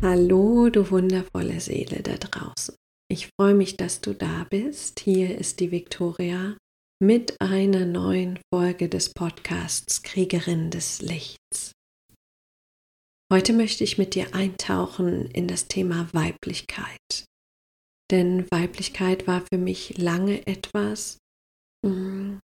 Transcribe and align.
Hallo, 0.00 0.68
du 0.70 0.92
wundervolle 0.92 1.58
Seele 1.58 2.04
da 2.04 2.14
draußen. 2.14 2.76
Ich 3.10 3.30
freue 3.34 3.54
mich, 3.54 3.76
dass 3.76 4.00
du 4.00 4.14
da 4.14 4.46
bist. 4.48 5.00
Hier 5.00 5.36
ist 5.36 5.58
die 5.58 5.72
Viktoria 5.72 6.56
mit 7.02 7.34
einer 7.40 7.84
neuen 7.84 8.38
Folge 8.54 8.88
des 8.88 9.12
Podcasts 9.12 10.04
Kriegerin 10.04 10.70
des 10.70 11.02
Lichts. 11.02 11.72
Heute 13.32 13.52
möchte 13.52 13.82
ich 13.82 13.98
mit 13.98 14.14
dir 14.14 14.36
eintauchen 14.36 15.32
in 15.32 15.48
das 15.48 15.66
Thema 15.66 16.08
Weiblichkeit. 16.12 17.26
Denn 18.12 18.48
Weiblichkeit 18.52 19.26
war 19.26 19.42
für 19.52 19.58
mich 19.58 19.98
lange 19.98 20.46
etwas, 20.46 21.18
mm, 21.84 22.38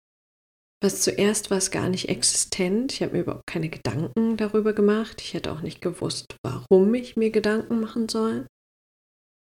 was 0.82 1.02
zuerst 1.02 1.50
war 1.50 1.58
es 1.58 1.70
gar 1.70 1.88
nicht 1.88 2.08
existent. 2.08 2.92
Ich 2.92 3.02
habe 3.02 3.12
mir 3.12 3.22
überhaupt 3.22 3.46
keine 3.46 3.68
Gedanken 3.68 4.36
darüber 4.36 4.72
gemacht. 4.72 5.20
Ich 5.20 5.34
hätte 5.34 5.52
auch 5.52 5.60
nicht 5.60 5.80
gewusst, 5.80 6.36
warum 6.42 6.94
ich 6.94 7.16
mir 7.16 7.30
Gedanken 7.30 7.80
machen 7.80 8.08
soll. 8.08 8.46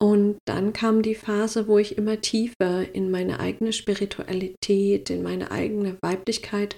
Und 0.03 0.39
dann 0.47 0.73
kam 0.73 1.03
die 1.03 1.15
Phase, 1.15 1.67
wo 1.67 1.79
ich 1.79 1.97
immer 1.97 2.21
tiefer 2.21 2.95
in 2.95 3.11
meine 3.11 3.41
eigene 3.41 3.73
Spiritualität, 3.73 5.09
in 5.09 5.23
meine 5.23 5.51
eigene 5.51 5.97
Weiblichkeit 6.03 6.77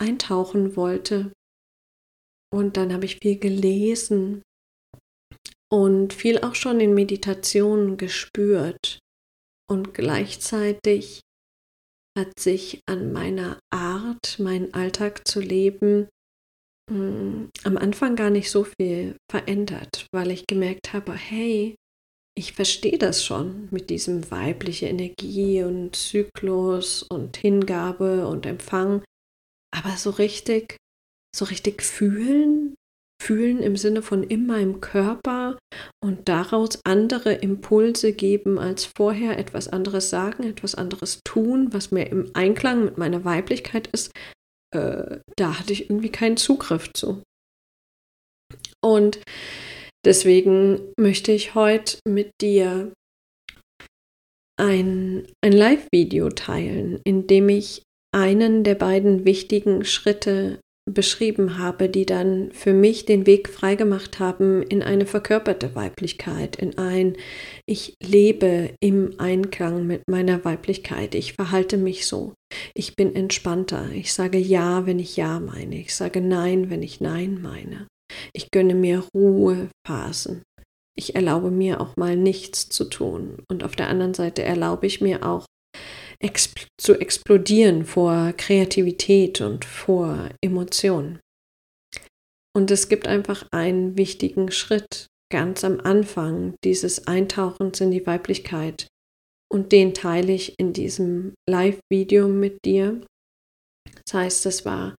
eintauchen 0.00 0.76
wollte. 0.76 1.32
Und 2.52 2.76
dann 2.76 2.92
habe 2.92 3.04
ich 3.04 3.18
viel 3.22 3.38
gelesen 3.38 4.42
und 5.70 6.12
viel 6.12 6.40
auch 6.40 6.54
schon 6.54 6.80
in 6.80 6.94
Meditationen 6.94 7.96
gespürt. 7.96 8.98
Und 9.70 9.94
gleichzeitig 9.94 11.20
hat 12.18 12.38
sich 12.38 12.82
an 12.86 13.12
meiner 13.12 13.60
Art, 13.70 14.38
meinen 14.40 14.74
Alltag 14.74 15.26
zu 15.26 15.40
leben, 15.40 16.08
hm, 16.90 17.50
am 17.64 17.76
Anfang 17.76 18.16
gar 18.16 18.30
nicht 18.30 18.50
so 18.50 18.64
viel 18.64 19.16
verändert, 19.30 20.06
weil 20.12 20.30
ich 20.32 20.46
gemerkt 20.46 20.92
habe, 20.92 21.12
hey, 21.12 21.76
ich 22.36 22.52
verstehe 22.52 22.98
das 22.98 23.24
schon 23.24 23.68
mit 23.70 23.88
diesem 23.90 24.30
weibliche 24.30 24.86
Energie 24.86 25.62
und 25.62 25.94
Zyklus 25.96 27.02
und 27.02 27.36
Hingabe 27.36 28.26
und 28.26 28.46
Empfang, 28.46 29.04
aber 29.74 29.96
so 29.96 30.10
richtig, 30.10 30.76
so 31.34 31.44
richtig 31.44 31.82
fühlen 31.82 32.74
fühlen 33.20 33.62
im 33.62 33.76
Sinne 33.76 34.02
von 34.02 34.22
in 34.22 34.46
meinem 34.46 34.80
Körper 34.80 35.58
und 36.02 36.28
daraus 36.28 36.80
andere 36.84 37.32
Impulse 37.34 38.12
geben 38.12 38.58
als 38.58 38.84
vorher, 38.96 39.38
etwas 39.38 39.68
anderes 39.68 40.10
sagen, 40.10 40.44
etwas 40.44 40.74
anderes 40.74 41.20
tun, 41.24 41.72
was 41.72 41.90
mir 41.90 42.08
im 42.10 42.30
Einklang 42.34 42.84
mit 42.84 42.98
meiner 42.98 43.24
Weiblichkeit 43.24 43.88
ist, 43.88 44.12
äh, 44.74 45.18
da 45.36 45.58
hatte 45.58 45.72
ich 45.72 45.90
irgendwie 45.90 46.12
keinen 46.12 46.36
Zugriff 46.36 46.92
zu. 46.92 47.22
Und 48.82 49.20
deswegen 50.04 50.92
möchte 50.98 51.32
ich 51.32 51.54
heute 51.54 51.98
mit 52.06 52.30
dir 52.40 52.92
ein, 54.58 55.26
ein 55.44 55.52
Live-Video 55.52 56.30
teilen, 56.30 57.00
in 57.04 57.26
dem 57.26 57.48
ich 57.48 57.82
einen 58.14 58.64
der 58.64 58.74
beiden 58.74 59.24
wichtigen 59.24 59.84
Schritte 59.84 60.60
beschrieben 60.92 61.58
habe, 61.58 61.88
die 61.88 62.06
dann 62.06 62.50
für 62.52 62.72
mich 62.72 63.04
den 63.04 63.26
Weg 63.26 63.48
freigemacht 63.48 64.18
haben 64.18 64.62
in 64.62 64.82
eine 64.82 65.06
verkörperte 65.06 65.74
Weiblichkeit, 65.74 66.56
in 66.56 66.78
ein 66.78 67.16
Ich 67.66 67.94
lebe 68.02 68.70
im 68.80 69.14
Einklang 69.18 69.86
mit 69.86 70.02
meiner 70.08 70.44
Weiblichkeit, 70.44 71.14
ich 71.14 71.34
verhalte 71.34 71.76
mich 71.76 72.06
so, 72.06 72.34
ich 72.74 72.96
bin 72.96 73.14
entspannter, 73.14 73.90
ich 73.92 74.12
sage 74.12 74.38
Ja, 74.38 74.86
wenn 74.86 74.98
ich 74.98 75.16
Ja 75.16 75.40
meine, 75.40 75.78
ich 75.78 75.94
sage 75.94 76.20
Nein, 76.20 76.70
wenn 76.70 76.82
ich 76.82 77.00
Nein 77.00 77.40
meine, 77.42 77.86
ich 78.32 78.50
gönne 78.50 78.74
mir 78.74 79.04
Ruhephasen. 79.14 80.42
Ich 80.96 81.14
erlaube 81.14 81.52
mir 81.52 81.80
auch 81.80 81.96
mal 81.96 82.16
nichts 82.16 82.68
zu 82.68 82.84
tun. 82.84 83.44
Und 83.48 83.62
auf 83.62 83.76
der 83.76 83.88
anderen 83.88 84.14
Seite 84.14 84.42
erlaube 84.42 84.86
ich 84.88 85.00
mir 85.00 85.24
auch 85.24 85.46
exp 86.22 86.66
zu 86.80 86.94
explodieren 87.00 87.84
vor 87.84 88.32
Kreativität 88.36 89.40
und 89.40 89.64
vor 89.64 90.30
Emotionen. 90.42 91.20
Und 92.56 92.70
es 92.70 92.88
gibt 92.88 93.06
einfach 93.06 93.46
einen 93.52 93.96
wichtigen 93.96 94.50
Schritt 94.50 95.06
ganz 95.30 95.62
am 95.64 95.80
Anfang 95.80 96.54
dieses 96.64 97.06
Eintauchens 97.06 97.80
in 97.80 97.90
die 97.90 98.06
Weiblichkeit. 98.06 98.88
Und 99.50 99.72
den 99.72 99.94
teile 99.94 100.32
ich 100.32 100.58
in 100.58 100.72
diesem 100.72 101.34
Live-Video 101.48 102.28
mit 102.28 102.64
dir. 102.64 103.00
Das 104.04 104.14
heißt, 104.14 104.46
es 104.46 104.64
war 104.64 104.94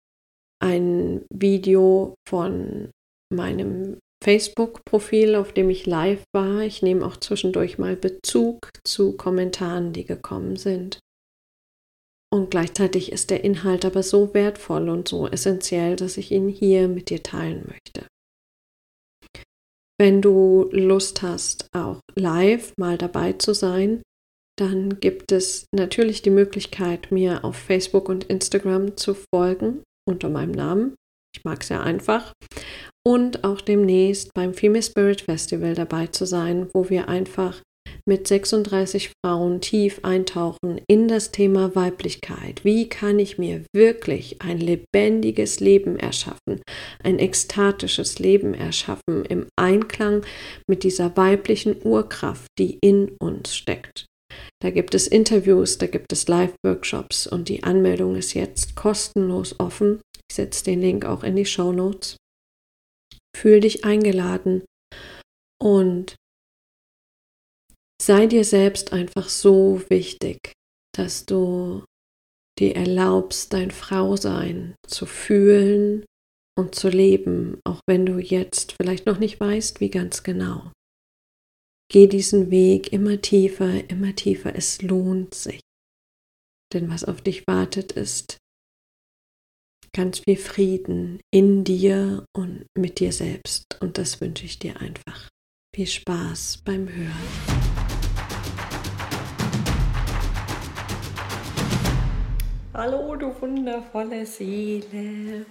ein 0.63 1.25
Video 1.33 2.15
von 2.29 2.91
meinem 3.33 3.99
Facebook-Profil, 4.25 5.35
auf 5.35 5.53
dem 5.53 5.71
ich 5.71 5.87
live 5.87 6.23
war. 6.35 6.61
Ich 6.63 6.83
nehme 6.83 7.05
auch 7.07 7.17
zwischendurch 7.17 7.79
mal 7.79 7.97
Bezug 7.97 8.71
zu 8.87 9.17
Kommentaren, 9.17 9.93
die 9.93 10.05
gekommen 10.05 10.57
sind. 10.57 10.99
Und 12.31 12.51
gleichzeitig 12.51 13.11
ist 13.11 13.31
der 13.31 13.43
Inhalt 13.43 13.85
aber 13.85 14.03
so 14.03 14.35
wertvoll 14.35 14.89
und 14.89 15.09
so 15.09 15.27
essentiell, 15.27 15.97
dass 15.97 16.17
ich 16.19 16.31
ihn 16.31 16.49
hier 16.49 16.89
mit 16.89 17.11
dir 17.11 17.23
teilen 17.23 17.67
möchte. 17.67 18.07
Wenn 20.01 20.23
du 20.23 20.69
Lust 20.71 21.23
hast, 21.23 21.67
auch 21.75 22.01
live 22.15 22.73
mal 22.79 22.99
dabei 22.99 23.33
zu 23.33 23.55
sein, 23.55 24.03
dann 24.59 25.01
gibt 25.01 25.33
es 25.33 25.67
natürlich 25.73 26.23
die 26.23 26.31
Möglichkeit, 26.31 27.11
mir 27.11 27.45
auf 27.45 27.57
Facebook 27.57 28.09
und 28.09 28.25
Instagram 28.25 28.97
zu 28.97 29.15
folgen 29.15 29.83
unter 30.09 30.29
meinem 30.29 30.53
Namen. 30.53 30.95
Ich 31.35 31.45
mag 31.45 31.63
es 31.63 31.69
ja 31.69 31.83
einfach. 31.83 32.33
Und 33.07 33.45
auch 33.45 33.61
demnächst 33.61 34.35
beim 34.35 34.55
Female 34.55 34.83
Spirit 34.83 35.23
Festival 35.23 35.75
dabei 35.75 36.09
zu 36.09 36.27
sein, 36.27 36.69
wo 36.75 36.91
wir 36.91 37.09
einfach 37.09 37.63
mit 38.09 38.27
36 38.27 39.13
Frauen 39.25 39.61
tief 39.61 40.01
eintauchen 40.03 40.81
in 40.89 41.07
das 41.07 41.31
Thema 41.31 41.77
Weiblichkeit. 41.77 42.65
Wie 42.65 42.89
kann 42.89 43.19
ich 43.19 43.39
mir 43.39 43.65
wirklich 43.75 44.41
ein 44.41 44.59
lebendiges 44.59 45.61
Leben 45.61 45.99
erschaffen, 45.99 46.63
ein 47.05 47.19
ekstatisches 47.19 48.19
Leben 48.19 48.55
erschaffen 48.55 49.25
im 49.29 49.47
Einklang 49.57 50.25
mit 50.69 50.83
dieser 50.83 51.17
weiblichen 51.17 51.77
Urkraft, 51.85 52.49
die 52.59 52.79
in 52.81 53.13
uns 53.21 53.55
steckt. 53.55 54.07
Da 54.61 54.71
gibt 54.71 54.95
es 54.95 55.07
Interviews, 55.07 55.79
da 55.79 55.87
gibt 55.87 56.13
es 56.13 56.29
Live-Workshops 56.29 57.27
und 57.27 57.49
die 57.49 57.63
Anmeldung 57.63 58.17
ist 58.17 58.35
jetzt 58.35 58.75
kostenlos 58.75 59.55
offen. 59.61 60.01
Ich 60.31 60.37
setze 60.37 60.65
den 60.65 60.81
Link 60.81 61.05
auch 61.05 61.23
in 61.23 61.37
die 61.37 61.47
Show 61.47 61.73
Notes. 61.73 62.17
Fühl 63.37 63.61
dich 63.61 63.85
eingeladen 63.85 64.65
und 65.63 66.17
sei 68.09 68.27
dir 68.27 68.45
selbst 68.45 68.95
einfach 68.95 69.29
so 69.29 69.83
wichtig, 69.91 70.55
dass 70.97 71.27
du 71.27 71.85
dir 72.59 72.75
erlaubst, 72.75 73.53
dein 73.53 73.71
Frausein 73.71 74.75
zu 74.87 75.05
fühlen 75.05 76.07
und 76.59 76.75
zu 76.75 76.89
leben, 76.89 77.61
auch 77.65 77.81
wenn 77.87 78.07
du 78.07 78.19
jetzt 78.19 78.75
vielleicht 78.81 79.05
noch 79.05 79.19
nicht 79.19 79.39
weißt, 79.39 79.83
wie 79.83 79.91
ganz 79.91 80.23
genau. 80.23 80.73
Geh 81.93 82.07
diesen 82.07 82.51
Weg 82.51 82.95
immer 82.95 83.21
tiefer, 83.21 83.89
immer 83.91 84.15
tiefer. 84.17 84.57
Es 84.57 84.81
lohnt 84.81 85.35
sich. 85.35 85.61
Denn 86.73 86.89
was 86.89 87.05
auf 87.05 87.21
dich 87.21 87.47
wartet, 87.47 87.93
ist 87.93 88.39
ganz 89.95 90.21
viel 90.21 90.37
Frieden 90.37 91.21
in 91.31 91.63
dir 91.63 92.25
und 92.35 92.65
mit 92.75 93.01
dir 93.01 93.13
selbst. 93.13 93.65
Und 93.81 93.99
das 93.99 94.23
wünsche 94.23 94.47
ich 94.47 94.59
dir 94.59 94.81
einfach. 94.81 95.29
Viel 95.75 95.87
Spaß 95.87 96.63
beim 96.65 96.89
Hören. 96.89 97.58
Hallo, 102.81 103.17
du 103.17 103.35
wundervolle 103.41 104.25
Seele. 104.25 105.47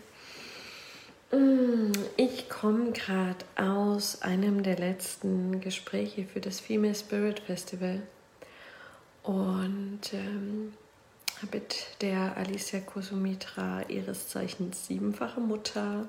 Mm, 1.30 1.92
ich 2.16 2.48
komme 2.48 2.94
gerade 2.94 3.44
aus 3.58 4.22
einem 4.22 4.64
der 4.64 4.78
letzten 4.78 5.60
Gespräche 5.60 6.24
für 6.24 6.40
das 6.40 6.62
Female 6.62 6.96
Spirit 6.96 7.42
Festival 7.42 8.02
und 9.24 10.14
ähm, 10.14 10.72
habe 11.42 11.58
mit 11.58 11.98
der 12.00 12.38
Alicia 12.38 12.80
Kosumitra, 12.80 13.82
ihres 13.90 14.30
Zeichens 14.30 14.88
siebenfache 14.88 15.42
Mutter 15.42 16.08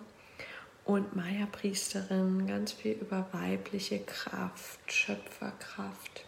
und 0.85 1.17
Maya-Priesterin, 1.17 2.47
ganz 2.47 2.71
viel 2.71 2.93
über 2.93 3.27
weibliche 3.33 3.99
Kraft, 3.99 4.79
Schöpferkraft, 4.87 6.25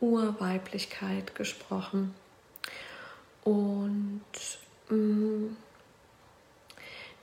Urweiblichkeit 0.00 1.36
gesprochen. 1.36 2.12
Und 3.48 4.20
mh, 4.90 4.96
mm, 4.96 5.56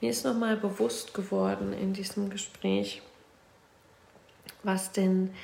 mir 0.01 0.09
ist 0.09 0.25
nochmal 0.25 0.57
bewusst 0.57 1.13
geworden 1.13 1.71
in 1.71 1.93
diesem 1.93 2.31
Gespräch, 2.31 3.03
was 4.63 4.91
denn 4.91 5.35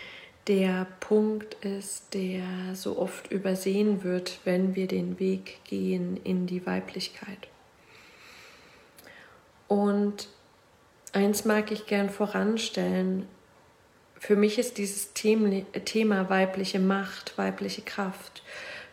der 0.47 0.87
Punkt 0.99 1.53
ist, 1.63 2.15
der 2.15 2.73
so 2.73 2.97
oft 2.97 3.31
übersehen 3.31 4.03
wird, 4.03 4.39
wenn 4.43 4.75
wir 4.75 4.87
den 4.87 5.19
Weg 5.19 5.63
gehen 5.65 6.17
in 6.23 6.47
die 6.47 6.65
Weiblichkeit. 6.65 7.47
Und 9.67 10.29
eins 11.13 11.45
mag 11.45 11.71
ich 11.71 11.85
gern 11.85 12.09
voranstellen. 12.09 13.27
Für 14.17 14.35
mich 14.35 14.57
ist 14.57 14.79
dieses 14.79 15.13
Thema 15.13 16.29
weibliche 16.31 16.79
Macht, 16.79 17.37
weibliche 17.37 17.83
Kraft 17.83 18.41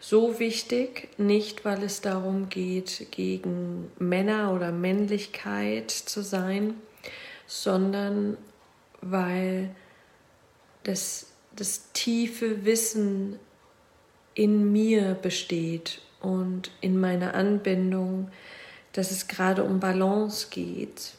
so 0.00 0.38
wichtig, 0.38 1.08
nicht 1.18 1.64
weil 1.64 1.82
es 1.82 2.00
darum 2.00 2.48
geht, 2.48 3.08
gegen 3.10 3.90
Männer 3.98 4.52
oder 4.54 4.72
Männlichkeit 4.72 5.90
zu 5.90 6.22
sein, 6.22 6.74
sondern 7.46 8.36
weil 9.00 9.74
das, 10.84 11.26
das 11.54 11.92
tiefe 11.92 12.64
Wissen 12.64 13.38
in 14.34 14.72
mir 14.72 15.14
besteht 15.14 16.00
und 16.20 16.70
in 16.80 17.00
meiner 17.00 17.34
Anbindung, 17.34 18.30
dass 18.92 19.10
es 19.10 19.28
gerade 19.28 19.64
um 19.64 19.80
Balance 19.80 20.48
geht. 20.50 21.14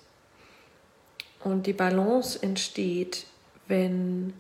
Und 1.44 1.68
die 1.68 1.74
Balance 1.74 2.42
entsteht, 2.42 3.26
wenn 3.68 4.34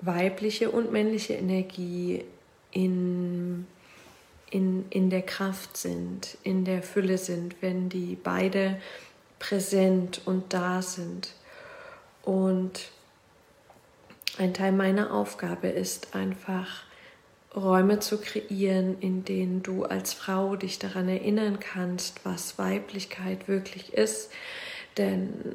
weibliche 0.00 0.70
und 0.70 0.90
männliche 0.90 1.34
Energie 1.34 2.24
in, 2.72 3.66
in, 4.50 4.86
in 4.90 5.10
der 5.10 5.22
Kraft 5.22 5.76
sind, 5.76 6.36
in 6.42 6.64
der 6.64 6.82
Fülle 6.82 7.18
sind, 7.18 7.56
wenn 7.60 7.88
die 7.88 8.18
beide 8.22 8.80
präsent 9.38 10.20
und 10.24 10.52
da 10.52 10.82
sind. 10.82 11.34
Und 12.22 12.90
ein 14.38 14.54
Teil 14.54 14.72
meiner 14.72 15.12
Aufgabe 15.12 15.68
ist 15.68 16.14
einfach, 16.14 16.84
Räume 17.54 18.00
zu 18.00 18.18
kreieren, 18.18 18.98
in 19.00 19.24
denen 19.24 19.62
du 19.62 19.84
als 19.84 20.14
Frau 20.14 20.56
dich 20.56 20.78
daran 20.78 21.08
erinnern 21.08 21.60
kannst, 21.60 22.24
was 22.24 22.58
Weiblichkeit 22.58 23.46
wirklich 23.46 23.92
ist. 23.92 24.30
Denn 24.96 25.54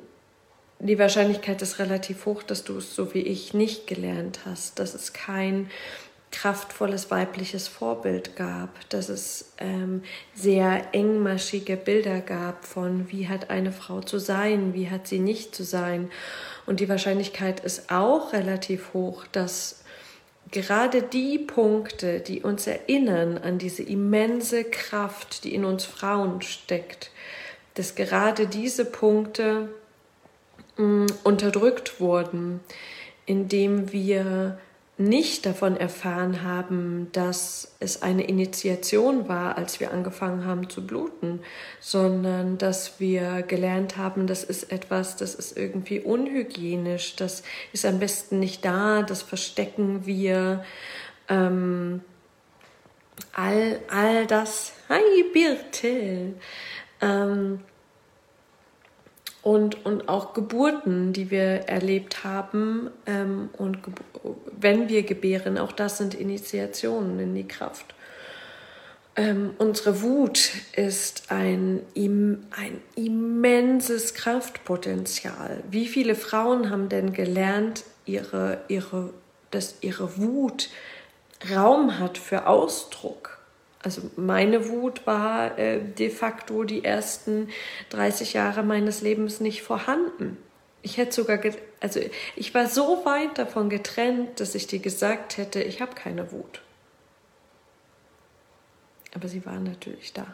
die 0.80 1.00
Wahrscheinlichkeit 1.00 1.62
ist 1.62 1.80
relativ 1.80 2.26
hoch, 2.26 2.44
dass 2.44 2.64
du 2.64 2.78
es 2.78 2.96
so 2.96 3.14
wie 3.16 3.22
ich 3.22 3.56
nicht 3.56 3.88
gelernt 3.88 4.42
hast, 4.46 4.78
dass 4.78 4.94
es 4.94 5.14
kein 5.14 5.72
kraftvolles 6.32 7.10
weibliches 7.10 7.68
Vorbild 7.68 8.36
gab, 8.36 8.90
dass 8.90 9.10
es 9.10 9.54
ähm, 9.58 10.04
sehr 10.34 10.94
engmaschige 10.94 11.78
Bilder 11.78 12.20
gab 12.20 12.66
von, 12.66 13.10
wie 13.10 13.28
hat 13.28 13.50
eine 13.50 13.72
Frau 13.72 14.02
zu 14.02 14.20
sein, 14.20 14.74
wie 14.74 14.90
hat 14.90 15.08
sie 15.08 15.20
nicht 15.20 15.56
zu 15.56 15.64
sein. 15.64 16.10
Und 16.66 16.80
die 16.80 16.90
Wahrscheinlichkeit 16.90 17.62
ist 17.62 17.92
auch 17.92 18.34
relativ 18.34 18.94
hoch, 18.94 19.26
dass 19.32 19.84
gerade 20.52 21.02
die 21.02 21.40
Punkte, 21.40 22.20
die 22.20 22.42
uns 22.42 22.68
erinnern 22.68 23.38
an 23.38 23.58
diese 23.58 23.84
immense 23.84 24.64
Kraft, 24.66 25.44
die 25.44 25.56
in 25.56 25.66
uns 25.66 25.86
Frauen 25.86 26.42
steckt, 26.42 27.12
dass 27.76 27.96
gerade 27.96 28.48
diese 28.48 28.86
Punkte 28.86 29.70
mh, 30.78 30.86
mm, 30.86 31.08
unterdrückt 31.24 32.00
wurden, 32.00 32.60
indem 33.26 33.92
wir 33.92 34.58
nicht 34.98 35.46
davon 35.46 35.78
erfahren 35.78 36.42
haben, 36.42 37.10
dass 37.12 37.76
es 37.80 38.02
eine 38.02 38.24
Initiation 38.24 39.28
war, 39.30 39.56
als 39.58 39.80
wir 39.80 39.92
angefangen 39.92 40.46
haben 40.46 40.70
zu 40.70 40.88
bluten, 40.88 41.40
sondern 41.80 42.58
dass 42.58 43.00
wir 43.00 43.44
gelernt 43.44 43.98
haben, 43.98 44.26
das 44.26 44.44
ist 44.44 44.72
etwas, 44.72 45.16
das 45.16 45.36
ist 45.36 45.56
irgendwie 45.56 46.00
unhygienisch, 46.00 47.16
das 47.16 47.44
ist 47.74 47.86
am 47.86 48.00
besten 48.00 48.40
nicht 48.40 48.66
da, 48.66 49.04
das 49.04 49.22
verstecken 49.22 50.08
wir. 50.08 50.64
Ähm, 51.30 52.02
all, 53.34 53.80
all 53.90 54.26
das, 54.26 54.74
hi 54.90 55.24
Birte, 55.32 56.34
ähm, 57.02 57.60
und, 59.48 59.86
und 59.86 60.10
auch 60.10 60.34
Geburten, 60.34 61.14
die 61.14 61.32
wir 61.32 61.70
erlebt 61.70 62.26
haben 62.26 62.90
ähm, 63.06 63.50
und 63.58 63.78
wenn 64.60 64.90
wir 64.90 65.04
gebären, 65.04 65.58
auch 65.58 65.72
das 65.72 65.98
sind 65.98 66.14
Initiationen 66.14 67.18
in 67.18 67.34
die 67.34 67.48
Kraft. 67.48 67.96
Ähm, 69.16 69.52
unsere 69.58 70.02
Wut 70.02 70.52
ist 70.76 71.32
ein, 71.32 71.80
ein 71.96 72.82
immenses 72.96 74.16
Kraftpotenzial. 74.16 75.64
Wie 75.72 75.88
viele 75.88 76.16
Frauen 76.16 76.70
haben 76.70 76.90
denn 76.90 77.14
gelernt, 77.14 77.86
ihre, 78.06 78.60
ihre, 78.68 79.14
dass 79.52 79.76
ihre 79.80 80.18
Wut 80.18 80.68
Raum 81.56 82.00
hat 82.00 82.18
für 82.18 82.48
Ausdruck? 82.48 83.37
Also 83.88 84.02
meine 84.18 84.68
Wut 84.68 85.08
war 85.08 85.58
äh, 85.58 85.80
de 85.82 86.10
facto 86.10 86.66
die 86.66 86.84
ersten 86.84 87.48
30 87.92 88.34
Jahre 88.34 88.62
meines 88.62 89.00
Lebens 89.00 89.40
nicht 89.40 89.62
vorhanden. 89.62 90.36
Ich 90.82 90.98
hätte 90.98 91.14
sogar, 91.14 91.40
also 91.80 92.02
ich 92.36 92.54
war 92.54 92.68
so 92.68 93.06
weit 93.06 93.38
davon 93.38 93.70
getrennt, 93.70 94.42
dass 94.42 94.56
ich 94.56 94.68
dir 94.68 94.80
gesagt 94.80 95.38
hätte, 95.38 95.64
ich 95.64 95.80
habe 95.80 95.96
keine 95.96 96.34
Wut. 96.34 96.62
Aber 99.16 99.30
sie 99.30 99.46
war 99.46 99.58
natürlich 99.58 100.12
da. 100.12 100.28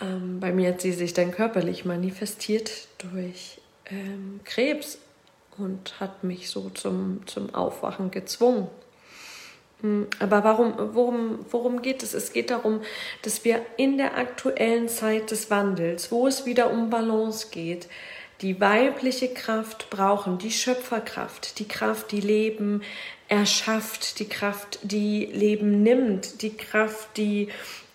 Ähm, 0.00 0.38
bei 0.38 0.52
mir 0.52 0.74
hat 0.74 0.80
sie 0.80 0.92
sich 0.92 1.12
dann 1.12 1.32
körperlich 1.32 1.84
manifestiert 1.84 2.86
durch 2.98 3.60
ähm, 3.86 4.38
Krebs 4.44 4.98
und 5.58 5.98
hat 5.98 6.22
mich 6.22 6.50
so 6.50 6.70
zum, 6.70 7.26
zum 7.26 7.52
Aufwachen 7.52 8.12
gezwungen. 8.12 8.68
Hm, 9.82 10.06
aber 10.18 10.44
warum, 10.44 10.74
worum, 10.94 11.44
worum 11.50 11.82
geht 11.82 12.02
es? 12.02 12.14
Es 12.14 12.32
geht 12.32 12.50
darum, 12.50 12.82
dass 13.22 13.44
wir 13.44 13.60
in 13.76 13.98
der 13.98 14.16
aktuellen 14.16 14.88
Zeit 14.88 15.30
des 15.30 15.50
Wandels, 15.50 16.10
wo 16.10 16.26
es 16.26 16.46
wieder 16.46 16.70
um 16.70 16.88
Balance 16.88 17.48
geht, 17.50 17.88
die 18.40 18.60
weibliche 18.60 19.28
Kraft 19.28 19.90
brauchen, 19.90 20.38
die 20.38 20.50
Schöpferkraft, 20.50 21.58
die 21.58 21.68
Kraft, 21.68 22.10
die 22.10 22.20
Leben 22.20 22.82
erschafft, 23.28 24.18
die 24.18 24.28
Kraft, 24.28 24.80
die 24.82 25.26
Leben 25.26 25.82
nimmt, 25.82 26.42
die 26.42 26.56
Kraft, 26.56 27.16
die 27.16 27.48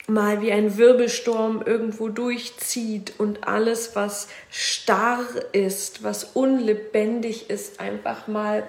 mal 0.08 0.42
wie 0.42 0.54
ein 0.54 0.78
Wirbelsturm 0.78 1.62
irgendwo 1.66 2.08
durchzieht 2.08 3.14
und 3.18 3.46
alles, 3.46 3.96
was 3.96 4.30
starr 4.50 5.26
ist, 5.52 6.04
was 6.04 6.24
unlebendig 6.24 7.50
ist, 7.50 7.82
einfach 7.82 8.28
mal 8.28 8.68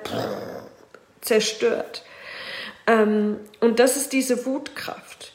zerstört. 1.20 2.02
Ähm, 2.88 3.38
und 3.60 3.78
das 3.78 3.96
ist 3.96 4.12
diese 4.12 4.46
Wutkraft. 4.46 5.32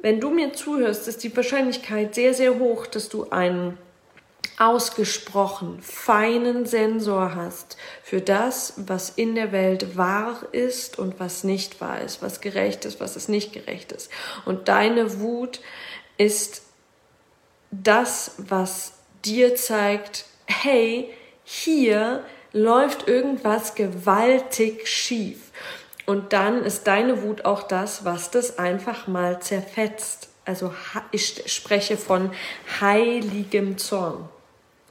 Wenn 0.00 0.20
du 0.20 0.30
mir 0.30 0.52
zuhörst, 0.52 1.08
ist 1.08 1.24
die 1.24 1.34
Wahrscheinlichkeit 1.36 2.14
sehr, 2.14 2.34
sehr 2.34 2.58
hoch, 2.60 2.86
dass 2.86 3.08
du 3.08 3.30
einen 3.30 3.78
ausgesprochen 4.58 5.80
feinen 5.82 6.66
Sensor 6.66 7.34
hast 7.34 7.76
für 8.02 8.20
das, 8.20 8.74
was 8.76 9.10
in 9.10 9.34
der 9.34 9.52
Welt 9.52 9.96
wahr 9.96 10.40
ist 10.52 10.98
und 10.98 11.18
was 11.18 11.42
nicht 11.42 11.80
wahr 11.80 12.00
ist, 12.00 12.22
was 12.22 12.40
gerecht 12.40 12.84
ist, 12.84 13.00
was 13.00 13.16
es 13.16 13.28
nicht 13.28 13.52
gerecht 13.52 13.92
ist. 13.92 14.10
Und 14.44 14.68
deine 14.68 15.20
Wut 15.20 15.60
ist 16.16 16.62
das, 17.70 18.32
was 18.38 18.94
dir 19.24 19.54
zeigt, 19.54 20.26
hey, 20.46 21.10
hier 21.44 22.24
läuft 22.52 23.06
irgendwas 23.06 23.74
gewaltig 23.74 24.88
schief. 24.88 25.47
Und 26.08 26.32
dann 26.32 26.64
ist 26.64 26.86
deine 26.86 27.22
Wut 27.22 27.44
auch 27.44 27.64
das, 27.64 28.06
was 28.06 28.30
das 28.30 28.58
einfach 28.58 29.08
mal 29.08 29.40
zerfetzt. 29.42 30.30
Also 30.46 30.72
ich 31.10 31.42
spreche 31.52 31.98
von 31.98 32.30
heiligem 32.80 33.76
Zorn. 33.76 34.26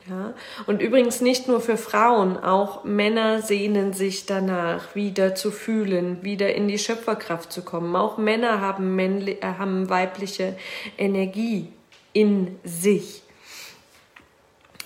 Ja? 0.08 0.36
Und 0.68 0.80
übrigens 0.80 1.20
nicht 1.20 1.48
nur 1.48 1.60
für 1.60 1.76
Frauen, 1.76 2.38
auch 2.38 2.84
Männer 2.84 3.42
sehnen 3.42 3.94
sich 3.94 4.28
danach, 4.28 4.94
wieder 4.94 5.34
zu 5.34 5.50
fühlen, 5.50 6.22
wieder 6.22 6.54
in 6.54 6.68
die 6.68 6.78
Schöpferkraft 6.78 7.52
zu 7.52 7.64
kommen. 7.64 7.96
Auch 7.96 8.20
Männer 8.20 8.62
haben, 8.62 8.96
männli 8.96 9.40
äh, 9.42 9.56
haben 9.58 9.90
weibliche 9.90 10.56
Energie 11.00 11.74
in 12.14 12.60
sich. 12.64 13.24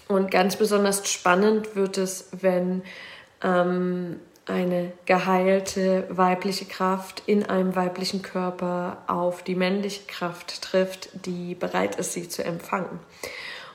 Und 0.08 0.32
ganz 0.32 0.56
besonders 0.56 1.12
spannend 1.12 1.76
wird 1.76 1.98
es, 1.98 2.30
wenn 2.32 2.84
ähm, 3.44 4.22
eine 4.46 4.92
geheilte 5.06 6.06
weibliche 6.10 6.66
Kraft 6.66 7.24
in 7.26 7.46
einem 7.46 7.76
weiblichen 7.76 8.22
Körper 8.22 9.04
auf 9.08 9.44
die 9.44 9.56
männliche 9.56 10.04
Kraft 10.08 10.62
trifft, 10.62 11.10
die 11.26 11.56
bereit 11.56 11.96
ist, 11.96 12.14
sie 12.14 12.28
zu 12.28 12.44
empfangen. 12.44 13.00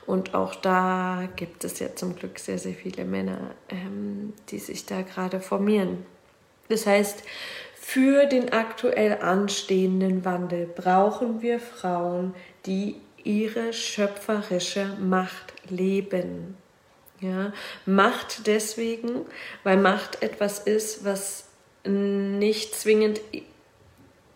Und 0.07 0.35
auch 0.35 0.55
da 0.55 1.29
gibt 1.37 1.65
es 1.65 1.79
ja 1.81 1.95
zum 1.95 2.15
Glück 2.15 2.39
sehr, 2.39 2.59
sehr 2.59 2.75
viele 2.75 3.05
Männer, 3.05 3.53
ähm, 3.69 4.35
die 4.51 4.59
sich 4.59 4.87
da 4.87 5.03
gerade 5.03 5.41
formieren. 5.41 6.07
Das 6.69 6.87
heißt, 6.87 7.23
für 7.75 8.27
den 8.27 8.53
aktuell 8.53 9.19
anstehenden 9.21 10.25
Wandel 10.25 10.67
brauchen 10.67 11.43
wir 11.43 11.61
Frauen, 11.61 12.35
die 12.67 12.97
ihre 13.23 13.73
schöpferische 13.73 14.97
Macht 15.01 15.55
leben. 15.69 16.57
Ja, 17.21 17.53
Macht 17.87 18.47
deswegen, 18.47 19.25
weil 19.65 19.79
Macht 19.79 20.23
etwas 20.23 20.59
ist, 20.59 21.05
was 21.05 21.45
nicht 21.85 22.75
zwingend 22.75 23.21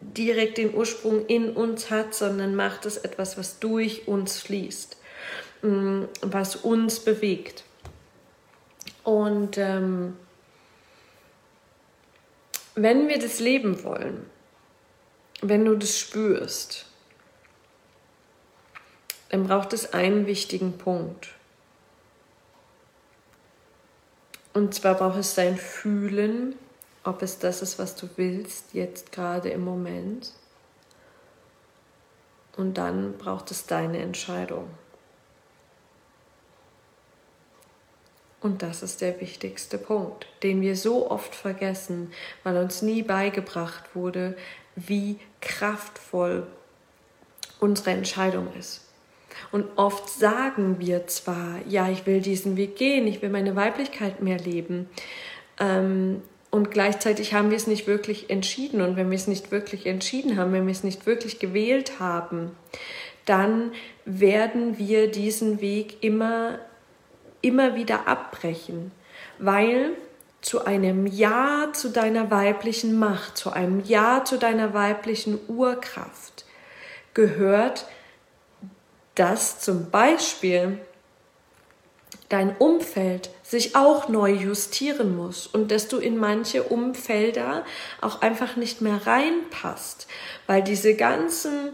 direkt 0.01 0.57
den 0.57 0.75
Ursprung 0.75 1.27
in 1.27 1.51
uns 1.51 1.91
hat, 1.91 2.15
sondern 2.15 2.55
Macht 2.55 2.87
ist 2.87 2.99
etwas, 2.99 3.37
was 3.37 3.59
durch 3.59 4.09
uns 4.09 4.39
fließt. 4.39 4.97
mm, 5.63 6.05
was 6.23 6.57
uns 6.57 7.01
bewegt. 7.01 7.65
Und 9.05 9.59
ähm, 9.59 10.17
wenn 12.75 13.09
wir 13.09 13.19
das 13.19 13.41
leben 13.41 13.83
wollen, 13.85 14.27
wenn 15.43 15.65
du 15.65 15.75
das 15.77 15.99
spürst, 15.99 16.87
dann 19.31 19.47
braucht 19.47 19.73
es 19.73 19.93
einen 19.93 20.27
wichtigen 20.27 20.77
Punkt. 20.79 21.29
Und 24.53 24.75
zwar 24.75 24.95
braucht 24.95 25.19
es 25.19 25.35
dein 25.35 25.57
Fühlen, 25.57 26.55
ob 27.05 27.23
es 27.23 27.39
das 27.39 27.63
ist, 27.63 27.79
was 27.79 27.95
du 27.97 28.09
willst, 28.17 28.75
jetzt 28.75 29.13
gerade 29.13 29.51
im 29.51 29.65
Moment. 29.65 30.33
Und 32.57 32.75
dann 32.75 33.17
braucht 33.17 33.51
es 33.51 33.67
deine 33.67 33.99
Entscheidung. 33.99 34.69
Und 38.41 38.63
das 38.63 38.83
ist 38.83 39.03
der 39.03 39.21
wichtigste 39.21 39.77
Punkt, 39.79 40.27
den 40.43 40.63
wir 40.63 40.75
so 40.75 41.11
oft 41.11 41.35
vergessen, 41.35 42.13
weil 42.43 42.57
uns 42.57 42.83
nie 42.83 43.03
beigebracht 43.03 43.95
wurde, 43.95 44.37
wie 44.77 45.21
kraftvoll 45.41 46.47
unsere 47.61 47.91
Entscheidung 47.91 48.53
ist. 48.55 48.90
Und 49.53 49.67
oft 49.77 50.09
sagen 50.09 50.77
wir 50.79 51.07
zwar, 51.07 51.57
ja, 51.69 51.89
ich 51.89 52.07
will 52.07 52.21
diesen 52.21 52.57
Weg 52.57 52.77
gehen, 52.77 53.07
ich 53.07 53.23
will 53.23 53.31
meine 53.31 53.57
Weiblichkeit 53.57 54.23
mehr 54.23 54.39
leben. 54.39 54.89
Ähm, 55.59 56.23
und 56.51 56.71
gleichzeitig 56.71 57.33
haben 57.35 57.51
wir 57.51 57.57
es 57.57 57.67
nicht 57.67 57.87
wirklich 57.87 58.31
entschieden. 58.31 58.81
Und 58.81 58.97
wenn 58.97 59.11
wir 59.11 59.17
es 59.17 59.29
nicht 59.29 59.51
wirklich 59.51 59.87
entschieden 59.87 60.37
haben, 60.37 60.53
wenn 60.53 60.67
wir 60.67 60.73
es 60.73 60.85
nicht 60.85 61.07
wirklich 61.07 61.39
gewählt 61.39 62.01
haben, 62.01 62.51
dann 63.25 63.73
werden 64.05 64.79
wir 64.79 65.11
diesen 65.11 65.61
Weg 65.61 66.03
immer 66.03 66.59
immer 67.43 67.75
wieder 67.75 68.07
abbrechen, 68.07 68.93
weil 69.39 69.93
zu 70.41 70.65
einem 70.65 71.07
Ja 71.07 71.69
zu 71.73 71.91
deiner 71.91 72.31
weiblichen 72.31 72.99
Macht, 72.99 73.37
zu 73.37 73.51
einem 73.53 73.83
Ja 73.85 74.25
zu 74.25 74.39
deiner 74.39 74.73
weiblichen 74.73 75.39
Urkraft 75.49 76.45
gehört, 77.13 77.87
dass 79.15 79.61
zum 79.61 79.91
Beispiel 79.91 80.79
dein 82.29 82.57
Umfeld 82.57 83.31
sich 83.43 83.77
auch 83.77 84.09
neu 84.09 84.31
justieren 84.31 85.17
muss 85.17 85.47
und 85.47 85.71
dass 85.71 85.89
du 85.89 85.99
in 85.99 86.17
manche 86.17 86.63
Umfelder 86.63 87.65
auch 88.01 88.23
einfach 88.23 88.57
nicht 88.57 88.81
mehr 88.81 89.07
reinpasst, 89.07 90.07
weil 90.47 90.63
diese 90.63 90.95
ganzen 90.95 91.71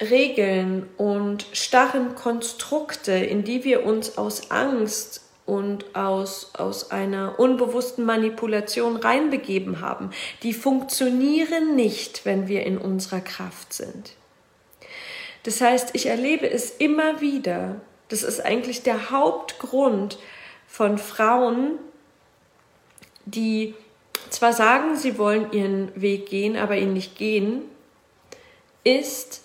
Regeln 0.00 0.88
und 0.96 1.46
starren 1.52 2.16
Konstrukte, 2.16 3.12
in 3.12 3.44
die 3.44 3.62
wir 3.62 3.86
uns 3.86 4.18
aus 4.18 4.50
Angst 4.50 5.22
und 5.46 5.94
aus, 5.94 6.50
aus 6.54 6.90
einer 6.90 7.38
unbewussten 7.38 8.04
Manipulation 8.04 8.96
reinbegeben 8.96 9.80
haben, 9.80 10.10
die 10.42 10.52
funktionieren 10.52 11.76
nicht, 11.76 12.24
wenn 12.24 12.48
wir 12.48 12.64
in 12.64 12.78
unserer 12.78 13.20
Kraft 13.20 13.72
sind. 13.72 14.12
Das 15.44 15.60
heißt, 15.60 15.90
ich 15.92 16.06
erlebe 16.06 16.50
es 16.50 16.70
immer 16.70 17.20
wieder, 17.20 17.80
das 18.08 18.22
ist 18.22 18.40
eigentlich 18.40 18.82
der 18.82 19.10
Hauptgrund 19.10 20.18
von 20.66 20.98
Frauen, 20.98 21.78
die 23.26 23.74
zwar 24.30 24.52
sagen, 24.52 24.96
sie 24.96 25.18
wollen 25.18 25.52
ihren 25.52 26.00
Weg 26.00 26.26
gehen, 26.26 26.56
aber 26.56 26.76
ihn 26.76 26.92
nicht 26.92 27.16
gehen, 27.16 27.62
ist, 28.82 29.42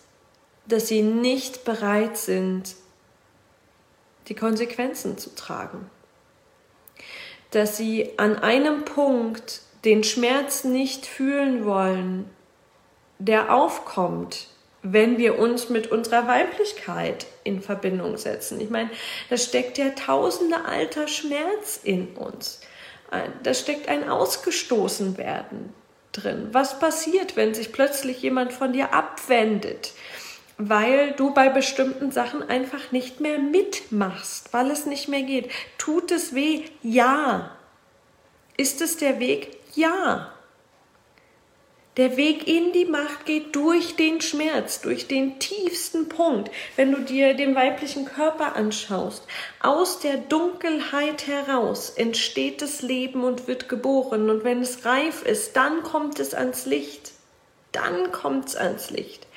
dass 0.67 0.87
sie 0.87 1.01
nicht 1.01 1.65
bereit 1.65 2.17
sind, 2.17 2.75
die 4.27 4.35
Konsequenzen 4.35 5.17
zu 5.17 5.35
tragen. 5.35 5.89
Dass 7.51 7.77
sie 7.77 8.11
an 8.17 8.37
einem 8.37 8.85
Punkt 8.85 9.61
den 9.85 10.03
Schmerz 10.03 10.63
nicht 10.63 11.05
fühlen 11.05 11.65
wollen, 11.65 12.29
der 13.17 13.53
aufkommt, 13.53 14.47
wenn 14.81 15.17
wir 15.17 15.39
uns 15.39 15.69
mit 15.69 15.91
unserer 15.91 16.27
Weiblichkeit 16.27 17.25
in 17.43 17.61
Verbindung 17.61 18.17
setzen. 18.17 18.61
Ich 18.61 18.69
meine, 18.69 18.89
da 19.29 19.37
steckt 19.37 19.77
ja 19.77 19.89
tausende 19.89 20.65
alter 20.65 21.07
Schmerz 21.07 21.79
in 21.83 22.15
uns. 22.15 22.61
Da 23.43 23.53
steckt 23.53 23.89
ein 23.89 24.07
Ausgestoßenwerden 24.07 25.73
drin. 26.11 26.49
Was 26.51 26.79
passiert, 26.79 27.35
wenn 27.35 27.53
sich 27.53 27.71
plötzlich 27.71 28.21
jemand 28.21 28.53
von 28.53 28.73
dir 28.73 28.93
abwendet? 28.93 29.93
weil 30.61 31.13
du 31.13 31.33
bei 31.33 31.47
bestimmten 31.47 32.11
Sachen 32.11 32.43
einfach 32.43 32.91
nicht 32.91 33.21
mehr 33.21 33.39
mitmachst, 33.39 34.51
weil 34.51 34.69
es 34.69 34.85
nicht 34.85 35.07
mehr 35.07 35.23
geht. 35.23 35.49
Tut 35.77 36.11
es 36.11 36.35
weh? 36.35 36.65
Ja. 36.83 37.55
Ist 38.57 38.81
es 38.81 38.97
der 38.97 39.21
Weg? 39.21 39.57
Ja. 39.73 40.33
Der 41.99 42.17
Weg 42.17 42.47
in 42.47 42.71
die 42.71 42.85
Macht 42.85 43.27
geht 43.27 43.55
durch 43.55 43.95
den 43.95 44.21
Schmerz, 44.21 44.81
durch 44.81 45.07
den 45.07 45.37
tiefsten 45.37 46.09
Punkt. 46.09 46.49
Wenn 46.75 46.91
du 46.91 47.01
dir 47.01 47.35
den 47.35 47.53
weiblichen 47.53 48.05
Körper 48.05 48.55
anschaust, 48.55 49.23
aus 49.59 49.99
der 49.99 50.17
Dunkelheit 50.17 51.27
heraus 51.27 51.91
entsteht 51.91 52.63
das 52.63 52.81
Leben 52.81 53.23
und 53.23 53.47
wird 53.47 53.69
geboren. 53.69 54.31
Und 54.31 54.43
wenn 54.43 54.61
es 54.61 54.85
reif 54.85 55.21
ist, 55.21 55.55
dann 55.55 55.83
kommt 55.83 56.19
es 56.19 56.33
ans 56.33 56.65
Licht. 56.65 57.11
Dann 57.71 58.11
kommt 58.11 58.47
es 58.47 58.55
ans 58.55 58.89
Licht 58.89 59.27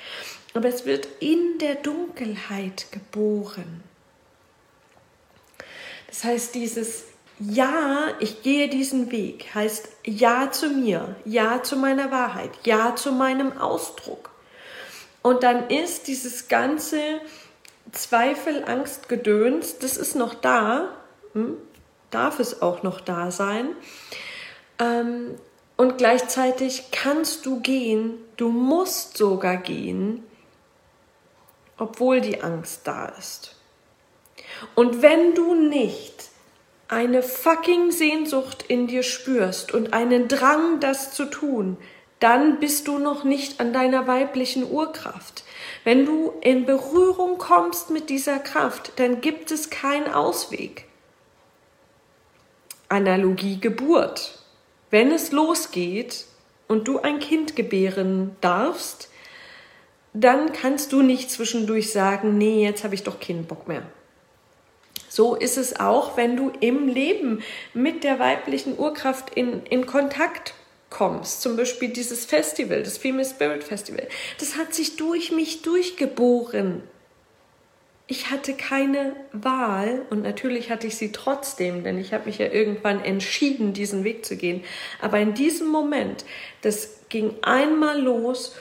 aber 0.53 0.69
es 0.69 0.85
wird 0.85 1.07
in 1.19 1.57
der 1.59 1.75
Dunkelheit 1.75 2.87
geboren. 2.91 3.83
Das 6.07 6.23
heißt, 6.23 6.53
dieses 6.53 7.05
Ja, 7.49 8.07
ich 8.19 8.41
gehe 8.41 8.69
diesen 8.69 9.11
Weg, 9.11 9.53
heißt 9.53 9.89
Ja 10.05 10.51
zu 10.51 10.69
mir, 10.69 11.15
Ja 11.25 11.61
zu 11.61 11.75
meiner 11.75 12.09
Wahrheit, 12.09 12.51
Ja 12.63 12.95
zu 12.95 13.11
meinem 13.11 13.57
Ausdruck. 13.57 14.29
Und 15.21 15.43
dann 15.43 15.69
ist 15.69 16.07
dieses 16.07 16.47
ganze 16.47 17.19
Zweifel, 17.91 18.63
Angst, 18.65 19.09
Gedöns, 19.09 19.77
das 19.79 19.97
ist 19.97 20.15
noch 20.15 20.35
da, 20.35 20.89
hm? 21.33 21.57
darf 22.11 22.39
es 22.39 22.61
auch 22.61 22.81
noch 22.81 23.01
da 23.01 23.29
sein. 23.29 23.75
Ähm, 24.79 25.35
und 25.75 25.97
gleichzeitig 25.97 26.91
kannst 26.91 27.45
du 27.45 27.59
gehen, 27.59 28.19
du 28.37 28.49
musst 28.49 29.17
sogar 29.17 29.57
gehen, 29.57 30.23
obwohl 31.77 32.21
die 32.21 32.41
Angst 32.41 32.81
da 32.85 33.07
ist. 33.07 33.55
Und 34.75 35.01
wenn 35.01 35.35
du 35.35 35.55
nicht 35.55 36.32
eine 36.93 37.23
fucking 37.23 37.91
Sehnsucht 37.91 38.65
in 38.67 38.87
dir 38.87 39.03
spürst 39.03 39.73
und 39.73 39.93
einen 39.93 40.27
Drang, 40.27 40.79
das 40.79 41.13
zu 41.13 41.25
tun, 41.25 41.77
dann 42.19 42.59
bist 42.59 42.87
du 42.87 42.99
noch 42.99 43.25
nicht 43.25 43.59
an 43.59 43.73
deiner 43.73 44.07
weiblichen 44.07 44.69
Urkraft. 44.69 45.43
Wenn 45.83 46.05
du 46.05 46.31
in 46.39 46.65
Berührung 46.65 47.37
kommst 47.37 47.89
mit 47.89 48.09
dieser 48.09 48.39
Kraft, 48.39 48.93
dann 48.95 49.19
gibt 49.19 49.51
es 49.51 49.69
keinen 49.69 50.07
Ausweg. 50.07 50.85
Analogie 52.87 53.59
Geburt. 53.59 54.39
Wenn 54.89 55.11
es 55.11 55.31
losgeht 55.31 56.25
und 56.67 56.87
du 56.87 56.99
ein 56.99 57.19
Kind 57.19 57.55
gebären 57.55 58.35
darfst, 58.39 59.09
dann 60.13 60.53
kannst 60.53 60.93
du 60.93 61.01
nicht 61.01 61.31
zwischendurch 61.31 61.91
sagen, 61.91 62.37
nee, 62.37 62.63
jetzt 62.63 62.83
habe 62.83 62.95
ich 62.95 63.03
doch 63.03 63.19
keinen 63.19 63.45
Bock 63.45 63.67
mehr. 63.67 63.83
So 65.13 65.35
ist 65.35 65.59
es 65.59 65.79
auch, 65.79 66.17
wenn 66.17 66.35
du 66.35 66.51
im 66.59 66.87
Leben 66.87 67.43
mit 67.75 68.03
der 68.03 68.17
weiblichen 68.17 68.79
Urkraft 68.79 69.29
in, 69.35 69.63
in 69.67 69.85
Kontakt 69.85 70.55
kommst. 70.89 71.43
Zum 71.43 71.55
Beispiel 71.55 71.89
dieses 71.89 72.25
Festival, 72.25 72.81
das 72.81 72.97
Female 72.97 73.23
Spirit 73.23 73.63
Festival. 73.63 74.07
Das 74.39 74.57
hat 74.57 74.73
sich 74.73 74.95
durch 74.95 75.31
mich 75.31 75.61
durchgeboren. 75.61 76.81
Ich 78.07 78.31
hatte 78.31 78.55
keine 78.55 79.15
Wahl 79.33 80.01
und 80.09 80.23
natürlich 80.23 80.71
hatte 80.71 80.87
ich 80.87 80.95
sie 80.95 81.11
trotzdem, 81.11 81.83
denn 81.83 81.99
ich 81.99 82.11
habe 82.11 82.25
mich 82.25 82.39
ja 82.39 82.47
irgendwann 82.47 82.99
entschieden, 82.99 83.73
diesen 83.73 84.03
Weg 84.03 84.25
zu 84.25 84.35
gehen. 84.35 84.63
Aber 84.99 85.19
in 85.19 85.35
diesem 85.35 85.67
Moment, 85.67 86.25
das 86.63 87.01
ging 87.09 87.35
einmal 87.43 88.01
los 88.01 88.55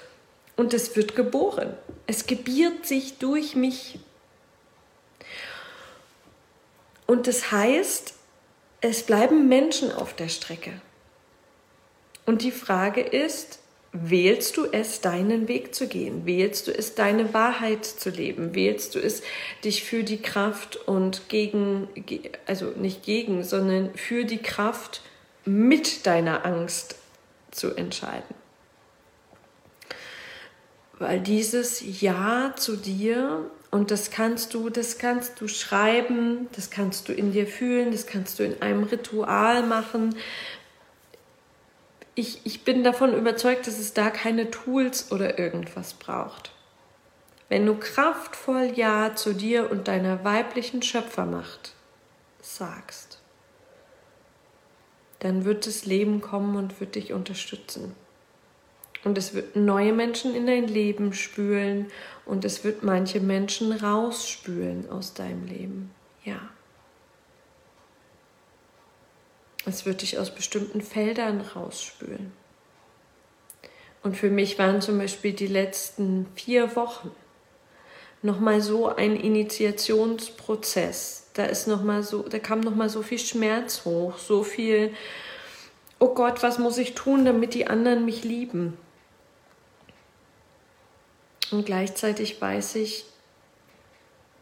und 0.59 0.75
es 0.75 0.97
wird 0.97 1.17
geboren. 1.17 1.73
Es 2.07 2.27
gebiert 2.27 2.85
sich 2.85 3.17
durch 3.17 3.57
mich. 3.57 3.99
Und 7.07 7.27
das 7.27 7.53
heißt, 7.53 8.15
es 8.81 9.03
bleiben 9.03 9.49
Menschen 9.49 9.93
auf 9.93 10.15
der 10.15 10.29
Strecke. 10.29 10.73
Und 12.27 12.43
die 12.43 12.51
Frage 12.53 13.01
ist, 13.01 13.59
wählst 13.93 14.57
du 14.57 14.65
es, 14.65 15.01
deinen 15.01 15.49
Weg 15.49 15.75
zu 15.75 15.87
gehen? 15.87 16.25
Wählst 16.25 16.67
du 16.67 16.73
es, 16.73 16.95
deine 16.95 17.35
Wahrheit 17.35 17.85
zu 17.85 18.11
leben? 18.11 18.55
Wählst 18.55 18.95
du 18.95 18.99
es, 18.99 19.23
dich 19.65 19.85
für 19.85 20.03
die 20.03 20.23
Kraft 20.23 20.77
und 20.77 21.29
gegen, 21.29 21.89
also 22.47 22.67
nicht 22.77 23.03
gegen, 23.03 23.45
sondern 23.45 23.95
für 23.95 24.25
die 24.25 24.39
Kraft 24.39 25.03
mit 25.45 26.07
deiner 26.07 26.47
Angst 26.47 26.97
zu 27.51 27.75
entscheiden? 27.75 28.35
weil 31.03 31.21
dieses 31.21 31.83
Ja 32.01 32.55
zu 32.57 32.77
dir 32.77 33.51
Und 33.73 33.91
das 33.91 34.11
kannst 34.11 34.53
du, 34.53 34.69
das 34.69 34.99
kannst 34.99 35.41
du 35.41 35.49
schreiben, 35.49 36.47
das 36.53 36.71
kannst 36.71 37.09
du 37.09 37.15
in 37.15 37.33
dir 37.33 37.47
fühlen, 37.47 37.91
das 37.91 38.07
kannst 38.07 38.39
du 38.39 38.45
in 38.45 38.61
einem 38.61 38.85
Ritual 38.85 39.67
machen. 39.67 40.15
Ich, 42.15 42.43
ich 42.45 42.65
bin 42.65 42.85
davon 42.85 43.15
überzeugt, 43.15 43.67
dass 43.67 43.79
es 43.79 43.95
da 43.95 44.11
keine 44.11 44.51
Tools 44.51 45.11
oder 45.11 45.39
irgendwas 45.39 45.95
braucht. 45.95 46.53
Wenn 47.49 47.65
du 47.65 47.75
kraftvoll 47.75 48.73
Ja 48.75 49.17
zu 49.17 49.33
dir 49.33 49.71
und 49.71 49.89
deiner 49.89 50.23
weiblichen 50.23 50.83
Schöpfermacht 50.83 51.73
sagst, 52.43 53.23
dann 55.21 55.47
wird 55.47 55.67
das 55.67 55.87
Leben 55.87 56.21
kommen 56.21 56.57
und 56.57 56.79
wird 56.79 56.95
dich 56.95 57.15
unterstützen. 57.15 57.95
Und 59.03 59.17
es 59.17 59.33
wird 59.33 59.57
neue 59.57 59.95
Menschen 59.95 60.35
in 60.35 60.47
dein 60.47 60.69
Leben 60.69 61.15
spülen 61.15 61.91
und 62.25 62.45
es 62.45 62.65
wird 62.65 62.83
manche 62.83 63.21
Menschen 63.21 63.73
rausspülen 63.73 64.91
aus 64.91 65.15
deinem 65.15 65.47
Leben. 65.47 65.91
Ja. 66.25 66.41
Es 69.65 69.87
wird 69.87 70.03
dich 70.03 70.19
aus 70.19 70.35
bestimmten 70.35 70.81
Feldern 70.81 71.41
rausspülen. 71.41 72.33
Und 74.03 74.17
für 74.17 74.31
mich 74.31 74.59
waren 74.59 74.81
zum 74.81 74.99
Beispiel 74.99 75.33
die 75.33 75.47
letzten 75.47 76.27
vier 76.35 76.75
Wochen 76.75 77.13
nochmal 78.23 78.61
so 78.61 78.89
ein 78.89 79.15
Initiationsprozess. 79.17 81.29
Da 81.35 81.45
ist 81.45 81.69
noch 81.69 81.83
mal 81.83 82.03
so, 82.03 82.23
da 82.23 82.39
kam 82.39 82.61
noch 82.61 82.75
mal 82.75 82.89
so 82.89 83.03
viel 83.03 83.19
Schmerz 83.19 83.85
hoch, 83.85 84.17
so 84.19 84.43
viel. 84.43 84.95
Oh 85.99 86.15
Gott, 86.15 86.43
was 86.43 86.59
muss 86.59 86.79
ich 86.79 86.95
tun, 86.95 87.25
damit 87.25 87.55
die 87.55 87.69
anderen 87.69 88.05
mich 88.05 88.25
lieben? 88.25 88.77
Und 91.53 91.67
gleichzeitig 91.67 92.41
weiß 92.41 92.77
ich, 92.77 93.05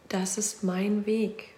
das 0.09 0.39
ist 0.39 0.63
mein 0.63 1.07
Weg. 1.07 1.49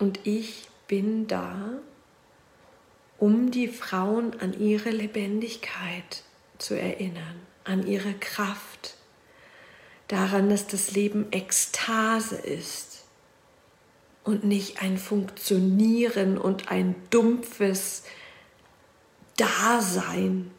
Und 0.00 0.26
ich 0.26 0.68
bin 0.88 1.28
da, 1.28 1.70
um 3.18 3.50
die 3.52 3.68
Frauen 3.68 4.38
an 4.40 4.58
ihre 4.58 4.90
Lebendigkeit 4.90 6.24
zu 6.58 6.74
erinnern, 6.74 7.40
an 7.64 7.86
ihre 7.86 8.14
Kraft, 8.14 8.96
daran, 10.08 10.50
dass 10.50 10.66
das 10.66 10.92
Leben 10.92 11.30
Ekstase 11.30 12.36
ist 12.36 13.04
und 14.24 14.42
nicht 14.42 14.82
ein 14.82 14.98
Funktionieren 14.98 16.36
und 16.36 16.70
ein 16.70 16.96
dumpfes 17.10 18.02
Dasein 19.36 20.50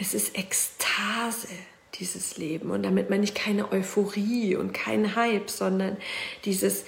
es 0.00 0.14
ist 0.14 0.36
Ekstase, 0.36 1.48
dieses 1.96 2.38
Leben. 2.38 2.70
Und 2.70 2.84
damit 2.84 3.10
meine 3.10 3.22
ich 3.22 3.34
keine 3.34 3.70
Euphorie 3.70 4.56
und 4.56 4.72
kein 4.72 5.14
Hype, 5.14 5.50
sondern 5.50 5.98
dieses 6.44 6.84